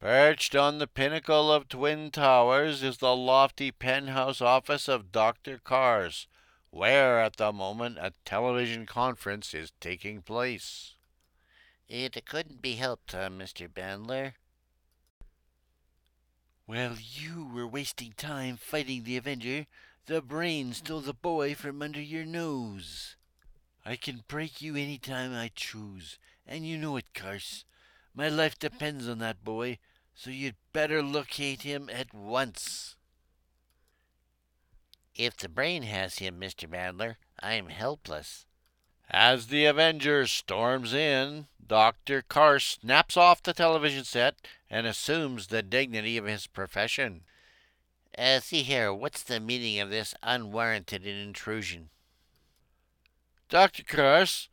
Perched 0.00 0.54
on 0.54 0.78
the 0.78 0.86
pinnacle 0.86 1.52
of 1.52 1.68
Twin 1.68 2.10
Towers 2.10 2.82
is 2.82 2.98
the 2.98 3.16
lofty 3.16 3.70
penthouse 3.70 4.40
office 4.40 4.88
of 4.88 5.12
Dr. 5.12 5.58
Karst, 5.58 6.26
where 6.70 7.20
at 7.20 7.36
the 7.36 7.52
moment 7.52 7.98
a 7.98 8.12
television 8.24 8.86
conference 8.86 9.54
is 9.54 9.72
taking 9.80 10.22
place. 10.22 10.94
It 11.88 12.26
couldn't 12.26 12.60
be 12.60 12.74
helped, 12.74 13.14
uh, 13.14 13.30
Mr. 13.30 13.66
Bandler. 13.66 14.34
While 16.66 16.96
you 17.00 17.46
were 17.46 17.66
wasting 17.66 18.12
time 18.12 18.58
fighting 18.58 19.04
the 19.04 19.16
Avenger, 19.16 19.66
the 20.04 20.20
brain 20.20 20.74
stole 20.74 21.00
the 21.00 21.14
boy 21.14 21.54
from 21.54 21.80
under 21.80 22.00
your 22.00 22.26
nose. 22.26 23.16
I 23.86 23.96
can 23.96 24.24
break 24.28 24.60
you 24.60 24.76
any 24.76 24.98
time 24.98 25.32
I 25.32 25.50
choose, 25.54 26.18
and 26.46 26.66
you 26.66 26.76
know 26.76 26.98
it, 26.98 27.14
Karst. 27.14 27.64
My 28.14 28.28
life 28.28 28.58
depends 28.58 29.08
on 29.08 29.18
that 29.20 29.42
boy, 29.42 29.78
so 30.14 30.28
you'd 30.28 30.56
better 30.74 31.02
locate 31.02 31.62
him 31.62 31.88
at 31.88 32.12
once. 32.12 32.96
If 35.14 35.38
the 35.38 35.48
brain 35.48 35.84
has 35.84 36.18
him, 36.18 36.38
Mr. 36.38 36.68
Bandler, 36.68 37.16
I'm 37.40 37.68
helpless. 37.68 38.44
As 39.10 39.46
the 39.46 39.64
Avenger 39.64 40.26
storms 40.26 40.92
in, 40.92 41.46
Dr. 41.66 42.22
Karst 42.22 42.80
snaps 42.82 43.16
off 43.16 43.42
the 43.42 43.54
television 43.54 44.04
set 44.04 44.34
and 44.68 44.86
assumes 44.86 45.46
the 45.46 45.62
dignity 45.62 46.18
of 46.18 46.26
his 46.26 46.46
profession. 46.46 47.22
Uh, 48.16 48.40
see 48.40 48.62
here, 48.62 48.92
what's 48.92 49.22
the 49.22 49.40
meaning 49.40 49.80
of 49.80 49.88
this 49.88 50.14
unwarranted 50.22 51.06
intrusion? 51.06 51.88
Dr. 53.48 53.82
Karst, 53.82 54.48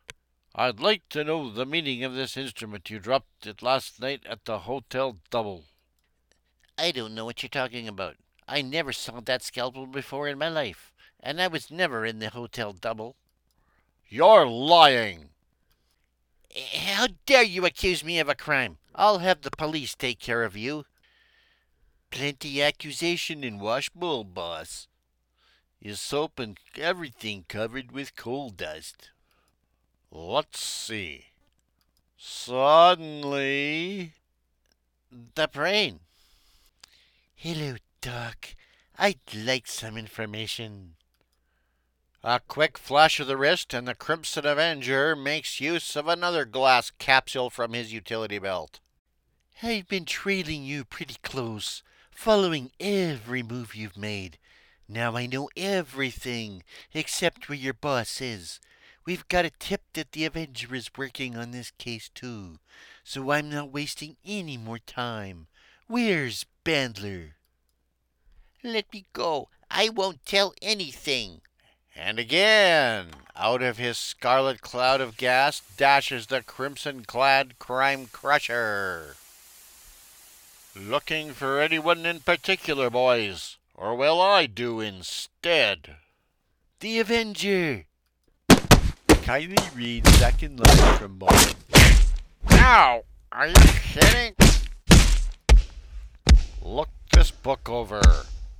I'd 0.54 0.80
like 0.80 1.10
to 1.10 1.26
know 1.26 1.50
the 1.50 1.66
meaning 1.66 2.06
of 2.06 2.14
this 2.14 2.38
instrument 2.38 2.90
you 2.90 3.00
dropped 3.00 3.46
it 3.46 3.62
last 3.62 4.00
night 4.00 4.26
at 4.26 4.46
the 4.46 4.60
Hotel 4.60 5.18
Double. 5.30 5.66
I 6.78 6.92
don't 6.92 7.14
know 7.14 7.26
what 7.26 7.44
you're 7.44 7.50
talking 7.50 7.90
about. 7.90 8.16
I 8.48 8.62
never 8.62 8.94
saw 8.94 9.20
that 9.20 9.44
scalpel 9.44 9.86
before 9.86 10.30
in 10.30 10.38
my 10.38 10.48
life, 10.48 10.94
and 11.20 11.42
I 11.42 11.48
was 11.48 11.70
never 11.70 12.06
in 12.06 12.20
the 12.20 12.30
Hotel 12.30 12.72
Double. 12.72 13.18
You're 14.08 14.48
lying. 14.48 15.30
How 16.74 17.08
dare 17.26 17.44
you 17.44 17.66
accuse 17.66 18.04
me 18.04 18.20
of 18.20 18.30
a 18.30 18.36
crime? 18.36 18.78
I'll 18.94 19.20
have 19.20 19.42
the 19.42 19.52
police 19.52 19.96
take 19.96 20.20
care 20.20 20.44
of 20.44 20.56
you. 20.56 20.86
Plenty 22.12 22.62
accusation 22.62 23.44
in 23.44 23.60
washbowl, 23.60 24.34
boss. 24.34 24.88
Your 25.82 25.96
soap 25.96 26.40
and 26.40 26.58
everything 26.78 27.46
covered 27.48 27.92
with 27.92 28.16
coal 28.16 28.50
dust. 28.50 29.12
Let's 30.12 30.62
see. 30.62 31.26
Suddenly. 32.18 34.14
The 35.36 35.48
brain. 35.48 36.00
Hello, 37.36 37.76
Doc. 38.02 38.56
I'd 38.98 39.20
like 39.36 39.68
some 39.68 39.98
information. 39.98 40.95
A 42.28 42.40
quick 42.40 42.80
flash 42.80 43.20
of 43.20 43.28
the 43.28 43.38
wrist, 43.38 43.72
and 43.72 43.88
the 43.88 43.94
Crimson 43.94 44.48
Avenger 44.48 45.16
makes 45.16 45.62
use 45.62 45.96
of 45.96 46.08
another 46.08 46.44
glass 46.44 46.90
capsule 46.90 47.52
from 47.52 47.74
his 47.74 47.94
utility 47.94 48.40
belt. 48.40 48.80
I've 49.62 49.88
been 49.88 50.06
trailing 50.06 50.64
you 50.64 50.86
pretty 50.86 51.18
close, 51.22 51.84
following 52.10 52.72
every 52.80 53.44
move 53.44 53.76
you've 53.76 53.96
made. 53.96 54.40
Now 54.90 55.16
I 55.16 55.28
know 55.28 55.52
everything, 55.56 56.64
except 56.96 57.48
where 57.48 57.60
your 57.60 57.76
boss 57.76 58.20
is. 58.20 58.60
We've 59.06 59.28
got 59.28 59.46
a 59.46 59.52
tip 59.52 59.84
that 59.94 60.14
the 60.14 60.26
Avenger 60.26 60.74
is 60.74 60.90
working 60.98 61.38
on 61.38 61.52
this 61.52 61.70
case 61.78 62.10
too, 62.10 62.58
so 63.04 63.30
I'm 63.30 63.52
not 63.52 63.72
wasting 63.72 64.18
any 64.26 64.58
more 64.58 64.80
time. 64.80 65.46
Where's 65.86 66.48
Bandler? 66.66 67.34
Let 68.64 68.92
me 68.92 69.06
go. 69.14 69.50
I 69.70 69.90
won't 69.90 70.26
tell 70.26 70.56
anything. 70.60 71.42
And 71.96 72.20
again, 72.20 73.08
out 73.38 73.62
of 73.62 73.78
his 73.78 73.98
scarlet 73.98 74.62
cloud 74.62 75.00
of 75.00 75.16
gas 75.16 75.62
dashes 75.78 76.28
the 76.28 76.44
crimson 76.44 77.06
clad 77.06 77.58
crime 77.58 78.08
crusher. 78.12 79.16
Looking 80.76 81.32
for 81.32 81.62
anyone 81.62 82.06
in 82.06 82.20
particular, 82.20 82.90
boys? 82.90 83.56
Or 83.74 83.96
will 83.96 84.22
I 84.22 84.46
do 84.46 84.82
instead? 84.82 85.96
The 86.82 87.00
Avenger! 87.00 87.86
Kindly 89.24 89.58
read 89.74 90.06
second 90.08 90.60
line 90.60 90.98
from 90.98 91.18
bottom. 91.18 91.58
Now, 92.50 93.04
are 93.32 93.48
you 93.48 93.54
kidding? 93.56 94.36
Look 96.62 96.90
this 97.14 97.32
book 97.32 97.70
over. 97.70 98.02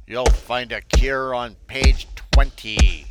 You'll 0.08 0.26
find 0.26 0.72
a 0.72 0.82
cure 0.82 1.36
on 1.36 1.56
page 1.68 2.08
20. 2.32 3.05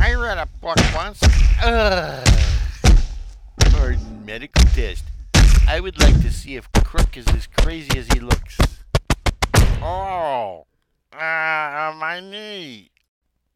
I 0.00 0.14
read 0.14 0.38
a 0.38 0.46
book 0.60 0.78
once. 0.94 1.20
Ugh. 1.62 2.28
Pardon, 3.70 4.24
medical 4.24 4.64
test. 4.66 5.04
I 5.68 5.80
would 5.80 6.00
like 6.00 6.20
to 6.22 6.30
see 6.30 6.56
if 6.56 6.70
Crook 6.72 7.16
is 7.16 7.26
as 7.28 7.46
crazy 7.46 7.98
as 7.98 8.06
he 8.08 8.20
looks. 8.20 8.56
Oh, 9.82 10.66
uh, 11.12 11.94
my 11.96 12.20
knee. 12.20 12.90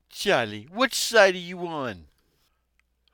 Charlie, 0.09 0.69
which 0.73 0.95
side 0.95 1.35
are 1.35 1.39
you 1.39 1.67
on? 1.67 2.07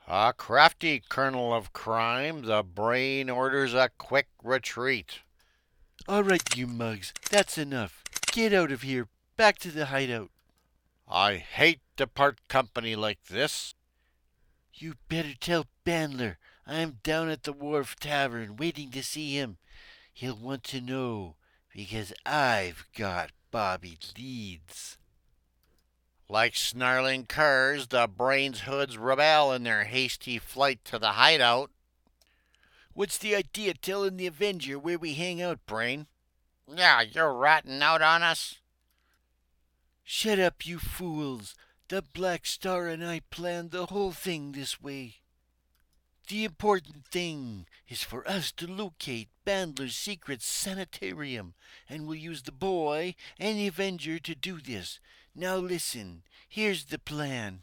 A 0.08 0.32
crafty 0.32 1.02
kernel 1.08 1.52
of 1.52 1.72
crime, 1.72 2.42
the 2.42 2.62
brain 2.62 3.28
orders 3.28 3.74
a 3.74 3.90
quick 3.98 4.28
retreat. 4.42 5.20
All 6.08 6.22
right, 6.22 6.56
you 6.56 6.66
mugs, 6.66 7.12
that's 7.30 7.58
enough. 7.58 8.04
Get 8.30 8.52
out 8.52 8.70
of 8.70 8.82
here. 8.82 9.08
Back 9.36 9.58
to 9.58 9.70
the 9.70 9.86
hideout. 9.86 10.30
I 11.08 11.36
hate 11.36 11.80
to 11.96 12.06
part 12.06 12.48
company 12.48 12.96
like 12.96 13.24
this. 13.24 13.74
You 14.74 14.94
better 15.08 15.34
tell 15.38 15.66
Bandler 15.84 16.36
I'm 16.66 16.98
down 17.02 17.28
at 17.28 17.44
the 17.44 17.52
Wharf 17.52 17.94
Tavern 17.96 18.56
waiting 18.56 18.90
to 18.90 19.02
see 19.02 19.34
him. 19.34 19.58
He'll 20.12 20.36
want 20.36 20.64
to 20.64 20.80
know 20.80 21.36
because 21.72 22.12
I've 22.24 22.86
got 22.96 23.30
Bobby 23.52 23.98
Leeds. 24.18 24.98
Like 26.28 26.56
snarling 26.56 27.26
curs, 27.26 27.86
the 27.86 28.08
brain's 28.08 28.62
hoods 28.62 28.98
rebel 28.98 29.52
in 29.52 29.62
their 29.62 29.84
hasty 29.84 30.38
flight 30.38 30.84
to 30.86 30.98
the 30.98 31.12
hideout. 31.12 31.70
What's 32.94 33.18
the 33.18 33.36
idea 33.36 33.74
telling 33.74 34.16
the 34.16 34.26
Avenger 34.26 34.78
where 34.78 34.98
we 34.98 35.14
hang 35.14 35.40
out, 35.40 35.64
Brain? 35.66 36.06
Yeah, 36.66 37.02
you're 37.02 37.32
ratting 37.32 37.80
out 37.80 38.02
on 38.02 38.24
us. 38.24 38.56
Shut 40.08 40.38
up, 40.38 40.64
you 40.64 40.78
fools. 40.78 41.56
The 41.88 42.00
Black 42.00 42.46
Star 42.46 42.86
and 42.86 43.04
I 43.04 43.22
planned 43.30 43.72
the 43.72 43.86
whole 43.86 44.12
thing 44.12 44.52
this 44.52 44.80
way. 44.80 45.16
The 46.28 46.44
important 46.44 47.04
thing 47.08 47.66
is 47.88 48.04
for 48.04 48.26
us 48.26 48.52
to 48.52 48.68
locate 48.68 49.28
Bandler's 49.44 49.96
secret 49.96 50.42
sanitarium, 50.42 51.54
and 51.88 52.06
we'll 52.06 52.14
use 52.14 52.42
the 52.42 52.52
boy 52.52 53.16
and 53.36 53.58
the 53.58 53.66
Avenger 53.66 54.20
to 54.20 54.36
do 54.36 54.60
this. 54.60 55.00
Now 55.34 55.56
listen, 55.56 56.22
here's 56.48 56.84
the 56.84 57.00
plan. 57.00 57.62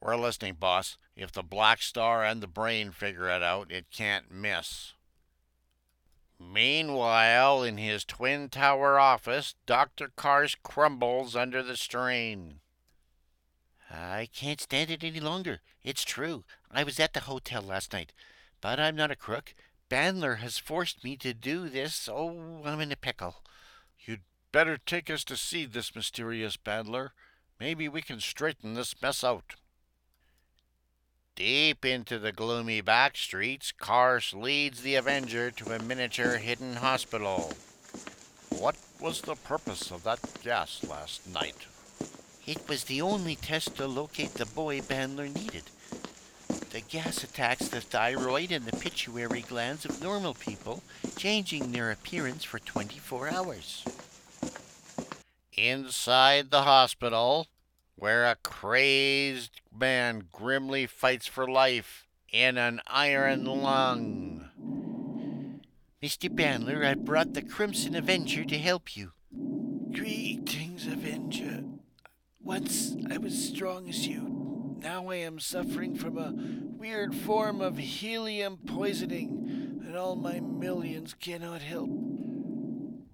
We're 0.00 0.16
listening, 0.16 0.54
boss. 0.54 0.96
If 1.14 1.30
the 1.30 1.44
Black 1.44 1.82
Star 1.82 2.24
and 2.24 2.42
the 2.42 2.48
Brain 2.48 2.90
figure 2.90 3.28
it 3.28 3.44
out, 3.44 3.70
it 3.70 3.92
can't 3.92 4.28
miss. 4.28 4.94
Meanwhile, 6.52 7.62
in 7.62 7.76
his 7.76 8.04
Twin 8.04 8.48
Tower 8.48 8.98
office, 8.98 9.54
Dr. 9.66 10.10
Karst 10.16 10.62
crumbles 10.64 11.36
under 11.36 11.62
the 11.62 11.76
strain. 11.76 12.60
I 13.88 14.28
can't 14.32 14.60
stand 14.60 14.90
it 14.90 15.04
any 15.04 15.20
longer. 15.20 15.60
It's 15.84 16.04
true. 16.04 16.44
I 16.70 16.82
was 16.82 16.98
at 16.98 17.12
the 17.12 17.20
hotel 17.20 17.62
last 17.62 17.92
night. 17.92 18.12
But 18.60 18.80
I'm 18.80 18.96
not 18.96 19.12
a 19.12 19.16
crook. 19.16 19.54
Bandler 19.88 20.38
has 20.38 20.58
forced 20.58 21.04
me 21.04 21.16
to 21.18 21.32
do 21.32 21.68
this. 21.68 22.08
Oh, 22.10 22.62
I'm 22.64 22.80
in 22.80 22.90
a 22.90 22.96
pickle. 22.96 23.44
You'd 23.98 24.22
better 24.50 24.76
take 24.76 25.08
us 25.08 25.22
to 25.24 25.36
see 25.36 25.66
this 25.66 25.94
mysterious 25.94 26.56
Bandler. 26.56 27.10
Maybe 27.60 27.88
we 27.88 28.02
can 28.02 28.18
straighten 28.18 28.74
this 28.74 29.00
mess 29.00 29.22
out. 29.22 29.54
Deep 31.36 31.84
into 31.84 32.18
the 32.18 32.32
gloomy 32.32 32.80
back 32.80 33.16
streets, 33.16 33.72
Karst 33.72 34.34
leads 34.34 34.82
the 34.82 34.94
Avenger 34.94 35.50
to 35.50 35.72
a 35.72 35.78
miniature 35.78 36.36
hidden 36.36 36.76
hospital. 36.76 37.52
What 38.50 38.76
was 39.00 39.22
the 39.22 39.36
purpose 39.36 39.90
of 39.90 40.02
that 40.04 40.20
gas 40.42 40.84
last 40.84 41.26
night? 41.26 41.66
It 42.46 42.68
was 42.68 42.84
the 42.84 43.00
only 43.00 43.36
test 43.36 43.76
to 43.76 43.86
locate 43.86 44.34
the 44.34 44.46
boy 44.46 44.80
Bandler 44.80 45.34
needed. 45.34 45.64
The 46.70 46.80
gas 46.80 47.24
attacks 47.24 47.68
the 47.68 47.80
thyroid 47.80 48.52
and 48.52 48.66
the 48.66 48.76
pituitary 48.76 49.40
glands 49.40 49.84
of 49.84 50.02
normal 50.02 50.34
people, 50.34 50.82
changing 51.16 51.72
their 51.72 51.90
appearance 51.90 52.44
for 52.44 52.58
24 52.58 53.30
hours. 53.30 53.84
Inside 55.52 56.50
the 56.50 56.62
hospital, 56.62 57.48
where 58.00 58.24
a 58.24 58.34
crazed 58.36 59.60
man 59.78 60.24
grimly 60.32 60.86
fights 60.86 61.26
for 61.26 61.46
life 61.46 62.06
in 62.32 62.56
an 62.56 62.80
iron 62.86 63.44
lung. 63.44 64.48
Mr. 66.02 66.34
Bandler, 66.34 66.86
I 66.86 66.94
brought 66.94 67.34
the 67.34 67.42
Crimson 67.42 67.94
Avenger 67.94 68.42
to 68.46 68.56
help 68.56 68.96
you. 68.96 69.12
Greetings, 69.92 70.86
Avenger. 70.86 71.62
Once 72.42 72.96
I 73.10 73.18
was 73.18 73.48
strong 73.48 73.86
as 73.90 74.08
you. 74.08 74.78
Now 74.78 75.10
I 75.10 75.16
am 75.16 75.38
suffering 75.38 75.94
from 75.94 76.16
a 76.16 76.32
weird 76.78 77.14
form 77.14 77.60
of 77.60 77.76
helium 77.76 78.60
poisoning, 78.66 79.82
and 79.84 79.94
all 79.94 80.16
my 80.16 80.40
millions 80.40 81.12
cannot 81.12 81.60
help. 81.60 81.90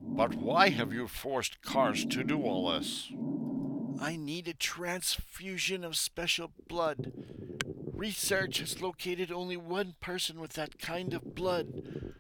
But 0.01 0.37
why 0.37 0.69
have 0.69 0.93
you 0.93 1.09
forced 1.09 1.61
Karst 1.61 2.11
to 2.11 2.23
do 2.23 2.41
all 2.43 2.71
this? 2.71 3.11
I 4.01 4.17
need 4.17 4.49
a 4.49 4.55
transfusion 4.55 5.85
of 5.85 5.97
special 5.97 6.53
blood. 6.69 7.13
Research 7.93 8.59
has 8.59 8.83
located 8.83 9.33
only 9.33 9.57
one 9.57 9.95
person 10.01 10.41
with 10.41 10.53
that 10.53 10.79
kind 10.79 11.15
of 11.15 11.35
blood. 11.35 12.13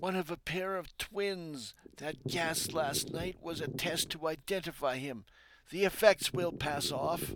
One 0.00 0.16
of 0.16 0.30
a 0.30 0.36
pair 0.36 0.76
of 0.76 0.96
twins. 0.98 1.74
That 1.98 2.26
gas 2.26 2.72
last 2.72 3.12
night 3.12 3.36
was 3.40 3.60
a 3.60 3.68
test 3.68 4.10
to 4.10 4.28
identify 4.28 4.98
him. 4.98 5.24
The 5.70 5.84
effects 5.84 6.32
will 6.32 6.52
pass 6.52 6.92
off. 6.92 7.34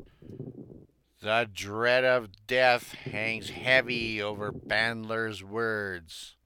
The 1.22 1.48
dread 1.52 2.04
of 2.04 2.46
death 2.46 2.92
hangs 2.92 3.50
heavy 3.50 4.20
over 4.20 4.52
Bandler's 4.52 5.44
words. 5.44 6.36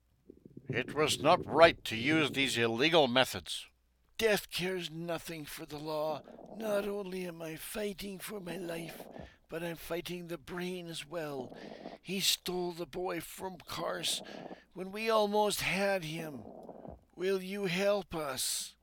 It 0.69 0.93
was 0.93 1.21
not 1.21 1.45
right 1.45 1.83
to 1.85 1.95
use 1.95 2.31
these 2.31 2.57
illegal 2.57 3.07
methods. 3.07 3.67
Death 4.17 4.49
cares 4.49 4.89
nothing 4.89 5.43
for 5.43 5.65
the 5.65 5.77
law. 5.77 6.21
Not 6.57 6.87
only 6.87 7.27
am 7.27 7.41
I 7.41 7.57
fighting 7.57 8.17
for 8.17 8.39
my 8.39 8.55
life, 8.55 9.03
but 9.49 9.61
I'm 9.61 9.75
fighting 9.75 10.27
the 10.27 10.37
brain 10.37 10.87
as 10.87 11.05
well. 11.05 11.55
He 12.01 12.21
stole 12.21 12.71
the 12.71 12.85
boy 12.85 13.19
from 13.19 13.57
Karst 13.67 14.21
when 14.73 14.93
we 14.93 15.09
almost 15.09 15.61
had 15.61 16.05
him. 16.05 16.39
Will 17.15 17.41
you 17.41 17.65
help 17.65 18.15
us? 18.15 18.73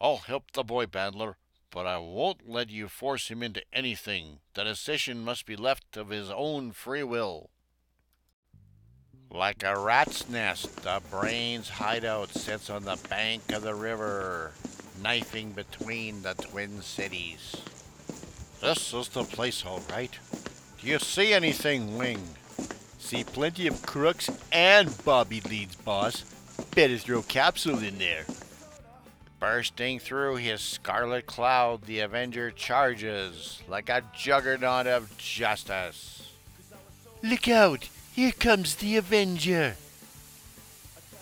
I'll 0.00 0.18
help 0.18 0.52
the 0.52 0.62
boy, 0.62 0.86
Bandler, 0.86 1.34
but 1.70 1.86
I 1.86 1.98
won't 1.98 2.48
let 2.48 2.70
you 2.70 2.86
force 2.86 3.28
him 3.28 3.42
into 3.42 3.62
anything. 3.72 4.38
The 4.54 4.64
decision 4.64 5.24
must 5.24 5.44
be 5.44 5.56
left 5.56 5.96
of 5.96 6.10
his 6.10 6.30
own 6.30 6.70
free 6.70 7.02
will. 7.02 7.50
Like 9.34 9.62
a 9.62 9.78
rat's 9.78 10.28
nest, 10.28 10.82
the 10.82 11.00
brain's 11.10 11.70
hideout 11.70 12.28
sits 12.34 12.68
on 12.68 12.84
the 12.84 12.98
bank 13.08 13.50
of 13.50 13.62
the 13.62 13.74
river, 13.74 14.52
knifing 15.02 15.52
between 15.52 16.20
the 16.20 16.34
twin 16.34 16.82
cities. 16.82 17.56
This 18.60 18.92
is 18.92 19.08
the 19.08 19.24
place, 19.24 19.64
all 19.64 19.80
right. 19.90 20.10
Do 20.78 20.86
you 20.86 20.98
see 20.98 21.32
anything, 21.32 21.96
Wing? 21.96 22.20
See 22.98 23.24
plenty 23.24 23.66
of 23.66 23.80
crooks 23.80 24.28
and 24.52 24.94
Bobby 25.02 25.40
Leeds, 25.40 25.76
boss. 25.76 26.24
Better 26.74 26.98
throw 26.98 27.22
capsule 27.22 27.82
in 27.82 27.96
there. 27.96 28.26
Bursting 29.40 29.98
through 29.98 30.36
his 30.36 30.60
scarlet 30.60 31.24
cloud, 31.24 31.86
the 31.86 32.00
Avenger 32.00 32.50
charges 32.50 33.62
like 33.66 33.88
a 33.88 34.02
juggernaut 34.14 34.86
of 34.86 35.16
justice. 35.16 36.32
Look 37.22 37.48
out! 37.48 37.88
Here 38.14 38.32
comes 38.32 38.74
the 38.74 38.98
Avenger! 38.98 39.76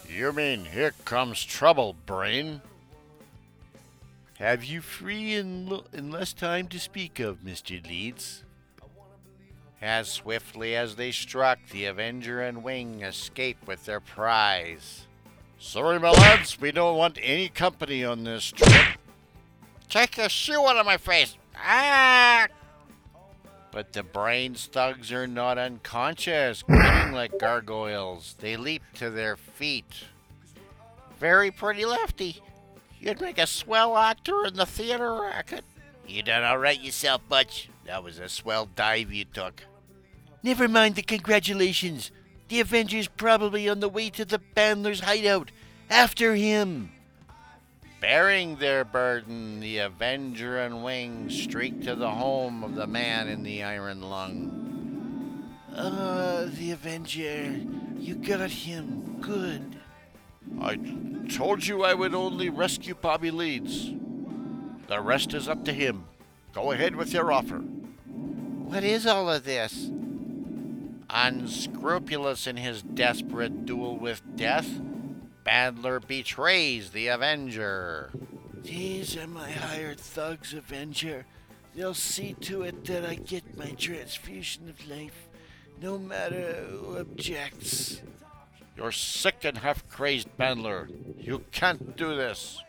You 0.09 0.33
mean 0.33 0.65
here 0.65 0.93
comes 1.05 1.45
trouble, 1.45 1.95
Brain? 2.05 2.63
Have 4.41 4.65
you 4.65 4.81
free 4.81 5.37
and, 5.37 5.71
l- 5.71 5.85
and 5.93 6.11
less 6.11 6.33
time 6.33 6.67
to 6.67 6.81
speak 6.81 7.21
of, 7.21 7.45
Mr. 7.45 7.87
Leeds? 7.87 8.43
As 9.81 10.09
swiftly 10.09 10.75
as 10.75 10.97
they 10.97 11.13
struck, 11.13 11.61
the 11.71 11.85
Avenger 11.85 12.43
and 12.43 12.65
Wing 12.65 13.03
escape 13.03 13.69
with 13.69 13.85
their 13.87 14.01
prize. 14.01 15.07
Sorry, 15.61 16.01
my 16.01 16.11
lads, 16.11 16.61
we 16.61 16.73
don't 16.73 16.97
want 16.97 17.19
any 17.23 17.49
company 17.51 18.05
on 18.05 18.25
this 18.25 18.51
trip. 18.51 18.99
Take 19.89 20.17
your 20.17 20.29
shoe 20.29 20.67
out 20.67 20.77
of 20.77 20.87
my 20.87 20.97
face! 20.97 21.37
Ah! 21.57 22.49
But 23.73 23.93
the 23.93 24.03
brains 24.03 24.67
thugs 24.67 25.13
are 25.13 25.27
not 25.27 25.59
unconscious, 25.59 26.63
grinning 26.67 27.13
like 27.13 27.39
gargoyles. 27.39 28.35
They 28.41 28.57
leap 28.57 28.83
to 28.95 29.11
their 29.11 29.37
feet. 29.37 29.93
Very 31.19 31.51
pretty 31.51 31.85
lefty. 31.85 32.43
You'd 32.99 33.21
make 33.21 33.39
a 33.39 33.47
swell 33.47 33.97
actor 33.97 34.45
in 34.47 34.55
the 34.55 34.67
theater 34.67 35.15
racket. 35.15 35.65
You 36.07 36.23
done 36.23 36.43
all 36.43 36.59
right 36.59 36.81
yourself, 36.81 37.23
Butch. 37.29 37.69
That 37.87 38.03
was 38.03 38.19
a 38.19 38.29
swell 38.29 38.69
dive 38.75 39.13
you 39.13 39.25
took. 39.25 39.63
Never 40.43 40.69
mind 40.69 40.97
the 40.97 41.03
congratulations. 41.03 42.11
The 42.49 42.61
Avenger's 42.61 43.09
probably 43.09 43.69
on 43.69 43.81
the 43.81 43.89
way 43.89 44.11
to 44.11 44.25
the 44.25 44.41
Bandler's 44.41 45.01
hideout. 45.01 45.51
After 45.89 46.35
him! 46.35 46.91
Bearing 48.01 48.57
their 48.57 48.85
burden, 48.85 49.61
the 49.61 49.79
Avenger 49.79 50.59
and 50.59 50.83
Wing 50.83 51.29
streak 51.29 51.83
to 51.85 51.95
the 51.95 52.11
home 52.11 52.65
of 52.65 52.75
the 52.75 52.87
man 52.87 53.29
in 53.29 53.43
the 53.43 53.63
iron 53.63 54.01
lung. 54.01 55.51
Ah, 55.77 56.47
the 56.49 56.73
Avenger. 56.73 57.61
You 57.99 58.15
got 58.15 58.51
him. 58.51 59.19
Good. 59.21 59.77
I 60.61 60.79
told 61.29 61.67
you 61.67 61.85
I 61.85 61.93
would 61.93 62.15
only 62.15 62.49
rescue 62.49 62.95
Bobby 62.95 63.31
Leeds. 63.31 63.93
The 64.89 65.01
rest 65.01 65.35
is 65.35 65.47
up 65.47 65.65
to 65.67 65.73
him. 65.73 66.05
Go 66.55 66.73
ahead 66.73 66.97
with 66.97 67.13
your 67.13 67.31
offer. 67.31 67.59
What 67.59 68.83
is 68.83 69.07
all 69.07 69.29
of 69.29 69.45
this? 69.45 69.91
Unscrupulous 71.11 72.47
in 72.47 72.57
his 72.57 72.83
desperate 72.83 73.67
duel 73.67 73.97
with 73.97 74.23
death, 74.37 74.81
Bandler 75.45 76.07
betrays 76.07 76.91
the 76.91 77.09
Avenger. 77.09 78.11
These 78.63 79.17
are 79.17 79.27
my 79.27 79.51
hired 79.51 79.99
thugs, 79.99 80.53
Avenger. 80.53 81.25
They'll 81.75 81.95
see 81.95 82.35
to 82.41 82.63
it 82.63 82.85
that 82.87 83.05
I 83.05 83.15
get 83.15 83.57
my 83.57 83.71
transfusion 83.71 84.69
of 84.69 84.89
life, 84.89 85.29
no 85.81 85.99
matter 85.99 86.67
who 86.69 86.99
objects. 86.99 88.03
You're 88.77 88.93
sick 88.93 89.45
and 89.45 89.59
half 89.59 89.89
crazed, 89.89 90.29
Bandler. 90.39 90.89
You 91.19 91.45
can't 91.53 91.97
do 91.97 92.17
this. 92.17 92.63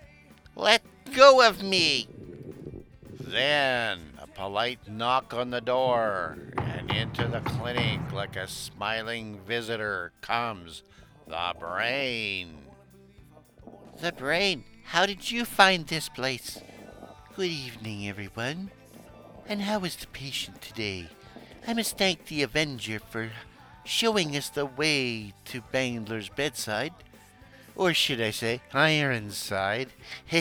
Let 0.55 0.83
go 1.15 1.45
of 1.47 1.63
me. 1.63 2.07
Then 3.19 4.13
a 4.17 4.27
polite 4.27 4.87
knock 4.89 5.33
on 5.33 5.51
the 5.51 5.61
door, 5.61 6.37
and 6.57 6.91
into 6.91 7.27
the 7.27 7.41
clinic, 7.41 7.99
like 8.11 8.35
a 8.35 8.47
smiling 8.47 9.39
visitor, 9.45 10.11
comes 10.21 10.83
the 11.27 11.53
brain. 11.59 12.57
The 14.01 14.11
brain, 14.11 14.63
how 14.85 15.05
did 15.05 15.31
you 15.31 15.45
find 15.45 15.87
this 15.87 16.09
place? 16.09 16.59
Good 17.35 17.51
evening, 17.51 18.07
everyone. 18.07 18.71
And 19.47 19.61
how 19.61 19.83
is 19.83 19.95
the 19.95 20.07
patient 20.07 20.61
today? 20.61 21.07
I 21.67 21.73
must 21.73 21.97
thank 21.97 22.25
the 22.25 22.43
Avenger 22.43 22.99
for 22.99 23.31
showing 23.83 24.35
us 24.35 24.49
the 24.49 24.65
way 24.65 25.33
to 25.45 25.61
Bandler's 25.73 26.29
bedside. 26.29 26.93
Or 27.75 27.93
should 27.93 28.21
I 28.21 28.31
say, 28.31 28.61
Ironside? 28.73 29.89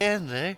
Bandler, 0.00 0.56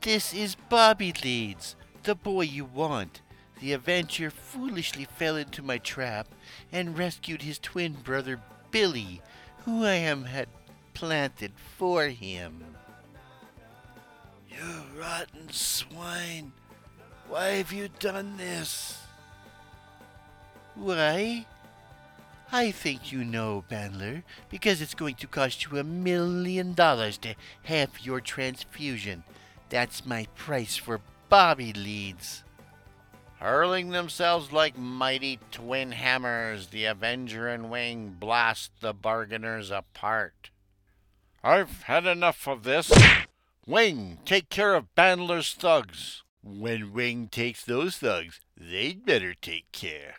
this 0.00 0.34
is 0.34 0.56
Bobby 0.68 1.14
Leeds, 1.22 1.76
the 2.02 2.14
boy 2.14 2.42
you 2.42 2.64
want. 2.64 3.22
The 3.64 3.72
Avenger 3.72 4.28
foolishly 4.28 5.06
fell 5.06 5.36
into 5.36 5.62
my 5.62 5.78
trap 5.78 6.28
and 6.70 6.98
rescued 6.98 7.40
his 7.40 7.58
twin 7.58 7.94
brother 7.94 8.38
Billy, 8.70 9.22
who 9.64 9.86
I 9.86 9.94
am 9.94 10.24
had 10.24 10.48
planted 10.92 11.52
for 11.78 12.08
him. 12.08 12.62
You 14.50 14.82
rotten 15.00 15.48
swine! 15.50 16.52
Why 17.26 17.52
have 17.52 17.72
you 17.72 17.88
done 18.00 18.36
this? 18.36 18.98
Why? 20.74 21.46
I 22.52 22.70
think 22.70 23.12
you 23.12 23.24
know, 23.24 23.64
Bandler, 23.70 24.24
because 24.50 24.82
it's 24.82 24.94
going 24.94 25.14
to 25.14 25.26
cost 25.26 25.64
you 25.64 25.78
a 25.78 25.84
million 25.84 26.74
dollars 26.74 27.16
to 27.16 27.34
have 27.62 27.98
your 28.02 28.20
transfusion. 28.20 29.24
That's 29.70 30.04
my 30.04 30.26
price 30.36 30.76
for 30.76 31.00
Bobby 31.30 31.72
Leeds. 31.72 32.44
Hurling 33.44 33.90
themselves 33.90 34.52
like 34.52 34.78
mighty 34.78 35.38
twin 35.50 35.92
hammers, 35.92 36.68
the 36.68 36.86
Avenger 36.86 37.46
and 37.46 37.70
Wing 37.70 38.16
blast 38.18 38.70
the 38.80 38.94
bargainers 38.94 39.70
apart. 39.70 40.48
I've 41.42 41.82
had 41.82 42.06
enough 42.06 42.48
of 42.48 42.62
this. 42.62 42.90
Wing, 43.66 44.16
take 44.24 44.48
care 44.48 44.74
of 44.74 44.94
Bandler's 44.94 45.52
thugs. 45.52 46.22
When 46.42 46.94
Wing 46.94 47.28
takes 47.28 47.62
those 47.62 47.98
thugs, 47.98 48.40
they'd 48.56 49.04
better 49.04 49.34
take 49.34 49.70
care. 49.72 50.14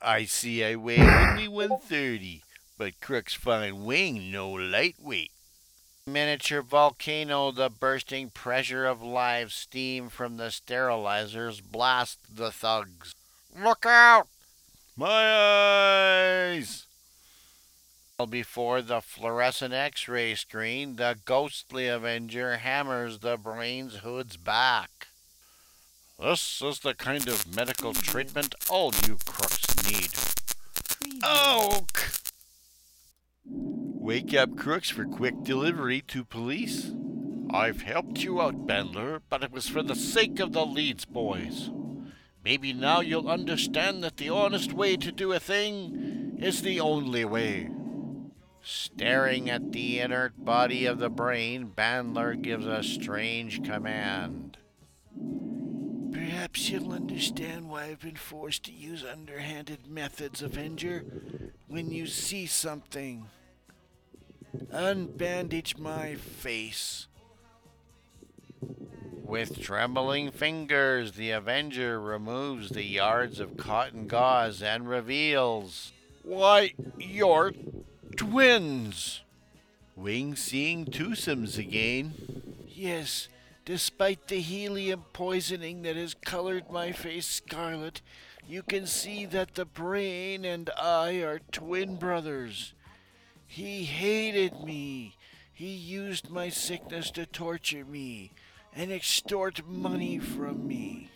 I 0.00 0.24
see 0.24 0.64
I 0.64 0.76
weigh 0.76 0.98
only 0.98 1.46
130, 1.46 2.42
but 2.78 3.02
crooks 3.02 3.34
find 3.34 3.84
Wing 3.84 4.30
no 4.32 4.48
lightweight. 4.48 5.30
Miniature 6.06 6.60
volcano, 6.60 7.50
the 7.50 7.70
bursting 7.70 8.28
pressure 8.28 8.84
of 8.84 9.02
live 9.02 9.54
steam 9.54 10.10
from 10.10 10.36
the 10.36 10.50
sterilizers 10.50 11.62
blast 11.62 12.18
the 12.30 12.52
thugs. 12.52 13.14
Look 13.58 13.86
out! 13.86 14.28
My 14.98 16.52
eyes! 16.58 16.84
Before 18.28 18.82
the 18.82 19.00
fluorescent 19.00 19.72
x 19.72 20.06
ray 20.06 20.34
screen, 20.34 20.96
the 20.96 21.16
ghostly 21.24 21.88
Avenger 21.88 22.58
hammers 22.58 23.20
the 23.20 23.38
brain's 23.38 23.96
hood's 23.96 24.36
back. 24.36 25.08
This 26.20 26.60
is 26.60 26.80
the 26.80 26.94
kind 26.94 27.26
of 27.28 27.56
medical 27.56 27.94
treatment 27.94 28.54
all 28.68 28.92
you 29.06 29.16
crooks 29.24 29.90
need. 29.90 30.10
Oak! 31.24 32.23
Wake 34.04 34.34
up 34.34 34.54
crooks 34.54 34.90
for 34.90 35.06
quick 35.06 35.44
delivery 35.44 36.02
to 36.02 36.26
police. 36.26 36.92
I've 37.50 37.80
helped 37.80 38.22
you 38.22 38.38
out, 38.38 38.66
Bandler, 38.66 39.22
but 39.30 39.42
it 39.42 39.50
was 39.50 39.66
for 39.66 39.82
the 39.82 39.94
sake 39.94 40.40
of 40.40 40.52
the 40.52 40.66
Leeds 40.66 41.06
boys. 41.06 41.70
Maybe 42.44 42.74
now 42.74 43.00
you'll 43.00 43.30
understand 43.30 44.04
that 44.04 44.18
the 44.18 44.28
honest 44.28 44.74
way 44.74 44.98
to 44.98 45.10
do 45.10 45.32
a 45.32 45.40
thing 45.40 46.36
is 46.38 46.60
the 46.60 46.80
only 46.80 47.24
way. 47.24 47.70
Staring 48.62 49.48
at 49.48 49.72
the 49.72 50.00
inert 50.00 50.34
body 50.36 50.84
of 50.84 50.98
the 50.98 51.08
brain, 51.08 51.72
Bandler 51.74 52.38
gives 52.38 52.66
a 52.66 52.82
strange 52.82 53.64
command. 53.64 54.58
Perhaps 56.12 56.68
you'll 56.68 56.92
understand 56.92 57.70
why 57.70 57.84
I've 57.84 58.00
been 58.00 58.16
forced 58.16 58.64
to 58.64 58.72
use 58.72 59.02
underhanded 59.02 59.86
methods, 59.86 60.42
Avenger, 60.42 61.06
when 61.68 61.90
you 61.90 62.06
see 62.06 62.44
something. 62.44 63.28
Unbandage 64.72 65.78
my 65.78 66.14
face. 66.14 67.06
With 69.24 69.60
trembling 69.60 70.30
fingers, 70.30 71.12
the 71.12 71.30
Avenger 71.30 72.00
removes 72.00 72.70
the 72.70 72.84
yards 72.84 73.40
of 73.40 73.56
cotton 73.56 74.06
gauze 74.06 74.62
and 74.62 74.88
reveals. 74.88 75.92
Why, 76.22 76.74
you're 76.98 77.52
twins! 78.16 79.22
Wing 79.96 80.36
seeing 80.36 80.84
twosomes 80.84 81.58
again. 81.58 82.14
Yes, 82.68 83.28
despite 83.64 84.28
the 84.28 84.40
helium 84.40 85.04
poisoning 85.12 85.82
that 85.82 85.96
has 85.96 86.14
colored 86.14 86.70
my 86.70 86.92
face 86.92 87.26
scarlet, 87.26 88.02
you 88.46 88.62
can 88.62 88.86
see 88.86 89.24
that 89.26 89.54
the 89.54 89.64
brain 89.64 90.44
and 90.44 90.68
I 90.78 91.22
are 91.22 91.40
twin 91.50 91.96
brothers. 91.96 92.73
He 93.54 93.84
hated 93.84 94.64
me. 94.64 95.14
He 95.52 95.68
used 95.68 96.28
my 96.28 96.48
sickness 96.48 97.12
to 97.12 97.24
torture 97.24 97.84
me 97.84 98.32
and 98.74 98.90
extort 98.90 99.64
money 99.64 100.18
from 100.18 100.66
me. 100.66 101.08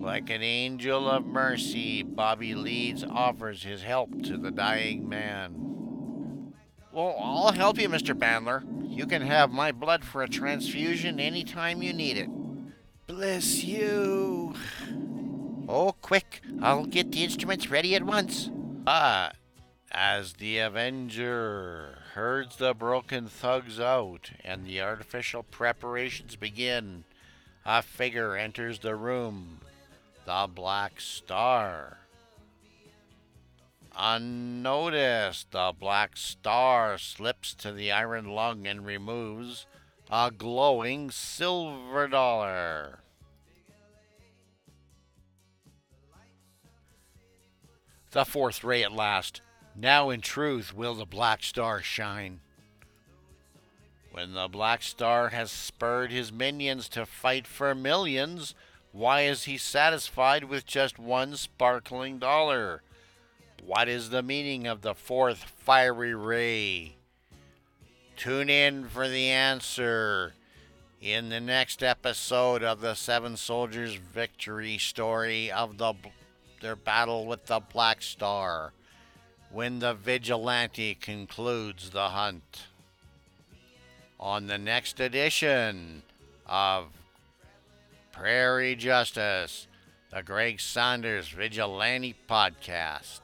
Like 0.00 0.30
an 0.30 0.42
angel 0.42 1.10
of 1.10 1.26
mercy, 1.26 2.02
Bobby 2.02 2.54
Leeds 2.54 3.04
offers 3.04 3.64
his 3.64 3.82
help 3.82 4.22
to 4.22 4.38
the 4.38 4.50
dying 4.50 5.06
man. 5.10 6.54
Well, 6.90 7.14
I'll 7.22 7.52
help 7.52 7.78
you, 7.78 7.90
Mr. 7.90 8.14
Bandler. 8.14 8.62
You 8.88 9.04
can 9.04 9.20
have 9.20 9.52
my 9.52 9.70
blood 9.70 10.06
for 10.06 10.22
a 10.22 10.28
transfusion 10.28 11.20
anytime 11.20 11.82
you 11.82 11.92
need 11.92 12.16
it. 12.16 12.30
Bless 13.06 13.62
you. 13.62 14.54
Oh, 15.68 15.94
quick! 16.00 16.40
I'll 16.62 16.86
get 16.86 17.12
the 17.12 17.24
instruments 17.24 17.68
ready 17.68 17.94
at 17.94 18.04
once. 18.04 18.48
But 18.50 19.36
as 19.90 20.34
the 20.34 20.58
Avenger 20.58 21.98
herds 22.14 22.56
the 22.56 22.74
broken 22.74 23.26
thugs 23.28 23.80
out 23.80 24.30
and 24.44 24.66
the 24.66 24.80
artificial 24.80 25.42
preparations 25.42 26.36
begin, 26.36 27.04
a 27.64 27.82
figure 27.82 28.36
enters 28.36 28.80
the 28.80 28.94
room 28.94 29.60
the 30.24 30.48
Black 30.54 31.00
Star. 31.00 31.98
Unnoticed, 33.96 35.50
the 35.52 35.72
Black 35.78 36.16
Star 36.16 36.98
slips 36.98 37.54
to 37.54 37.72
the 37.72 37.90
iron 37.90 38.26
lung 38.26 38.66
and 38.66 38.84
removes 38.84 39.66
a 40.10 40.30
glowing 40.30 41.10
silver 41.10 42.06
dollar. 42.08 43.00
The 48.10 48.24
fourth 48.24 48.62
ray 48.62 48.82
at 48.82 48.92
last. 48.92 49.40
Now 49.80 50.10
in 50.10 50.22
truth 50.22 50.74
will 50.74 50.96
the 50.96 51.04
Black 51.04 51.44
Star 51.44 51.82
shine. 51.82 52.40
When 54.10 54.32
the 54.32 54.48
Black 54.48 54.82
Star 54.82 55.28
has 55.28 55.52
spurred 55.52 56.10
his 56.10 56.32
minions 56.32 56.88
to 56.88 57.06
fight 57.06 57.46
for 57.46 57.72
millions, 57.76 58.56
why 58.90 59.20
is 59.20 59.44
he 59.44 59.56
satisfied 59.56 60.44
with 60.44 60.66
just 60.66 60.98
one 60.98 61.36
sparkling 61.36 62.18
dollar? 62.18 62.82
What 63.64 63.88
is 63.88 64.10
the 64.10 64.22
meaning 64.22 64.66
of 64.66 64.82
the 64.82 64.94
fourth 64.94 65.44
fiery 65.44 66.14
ray? 66.14 66.96
Tune 68.16 68.50
in 68.50 68.88
for 68.88 69.08
the 69.08 69.28
answer 69.28 70.32
in 71.00 71.28
the 71.28 71.40
next 71.40 71.84
episode 71.84 72.64
of 72.64 72.80
the 72.80 72.94
Seven 72.94 73.36
Soldiers 73.36 73.94
victory 73.94 74.76
story 74.76 75.52
of 75.52 75.78
the 75.78 75.94
their 76.60 76.74
battle 76.74 77.26
with 77.26 77.46
the 77.46 77.60
Black 77.60 78.02
Star 78.02 78.72
when 79.50 79.78
the 79.78 79.94
vigilante 79.94 80.94
concludes 80.94 81.90
the 81.90 82.10
hunt. 82.10 82.66
On 84.20 84.46
the 84.46 84.58
next 84.58 84.98
edition 84.98 86.02
of 86.46 86.86
Prairie 88.12 88.74
Justice, 88.74 89.66
the 90.10 90.22
Greg 90.22 90.60
Saunders 90.60 91.28
Vigilante 91.28 92.14
Podcast. 92.28 93.20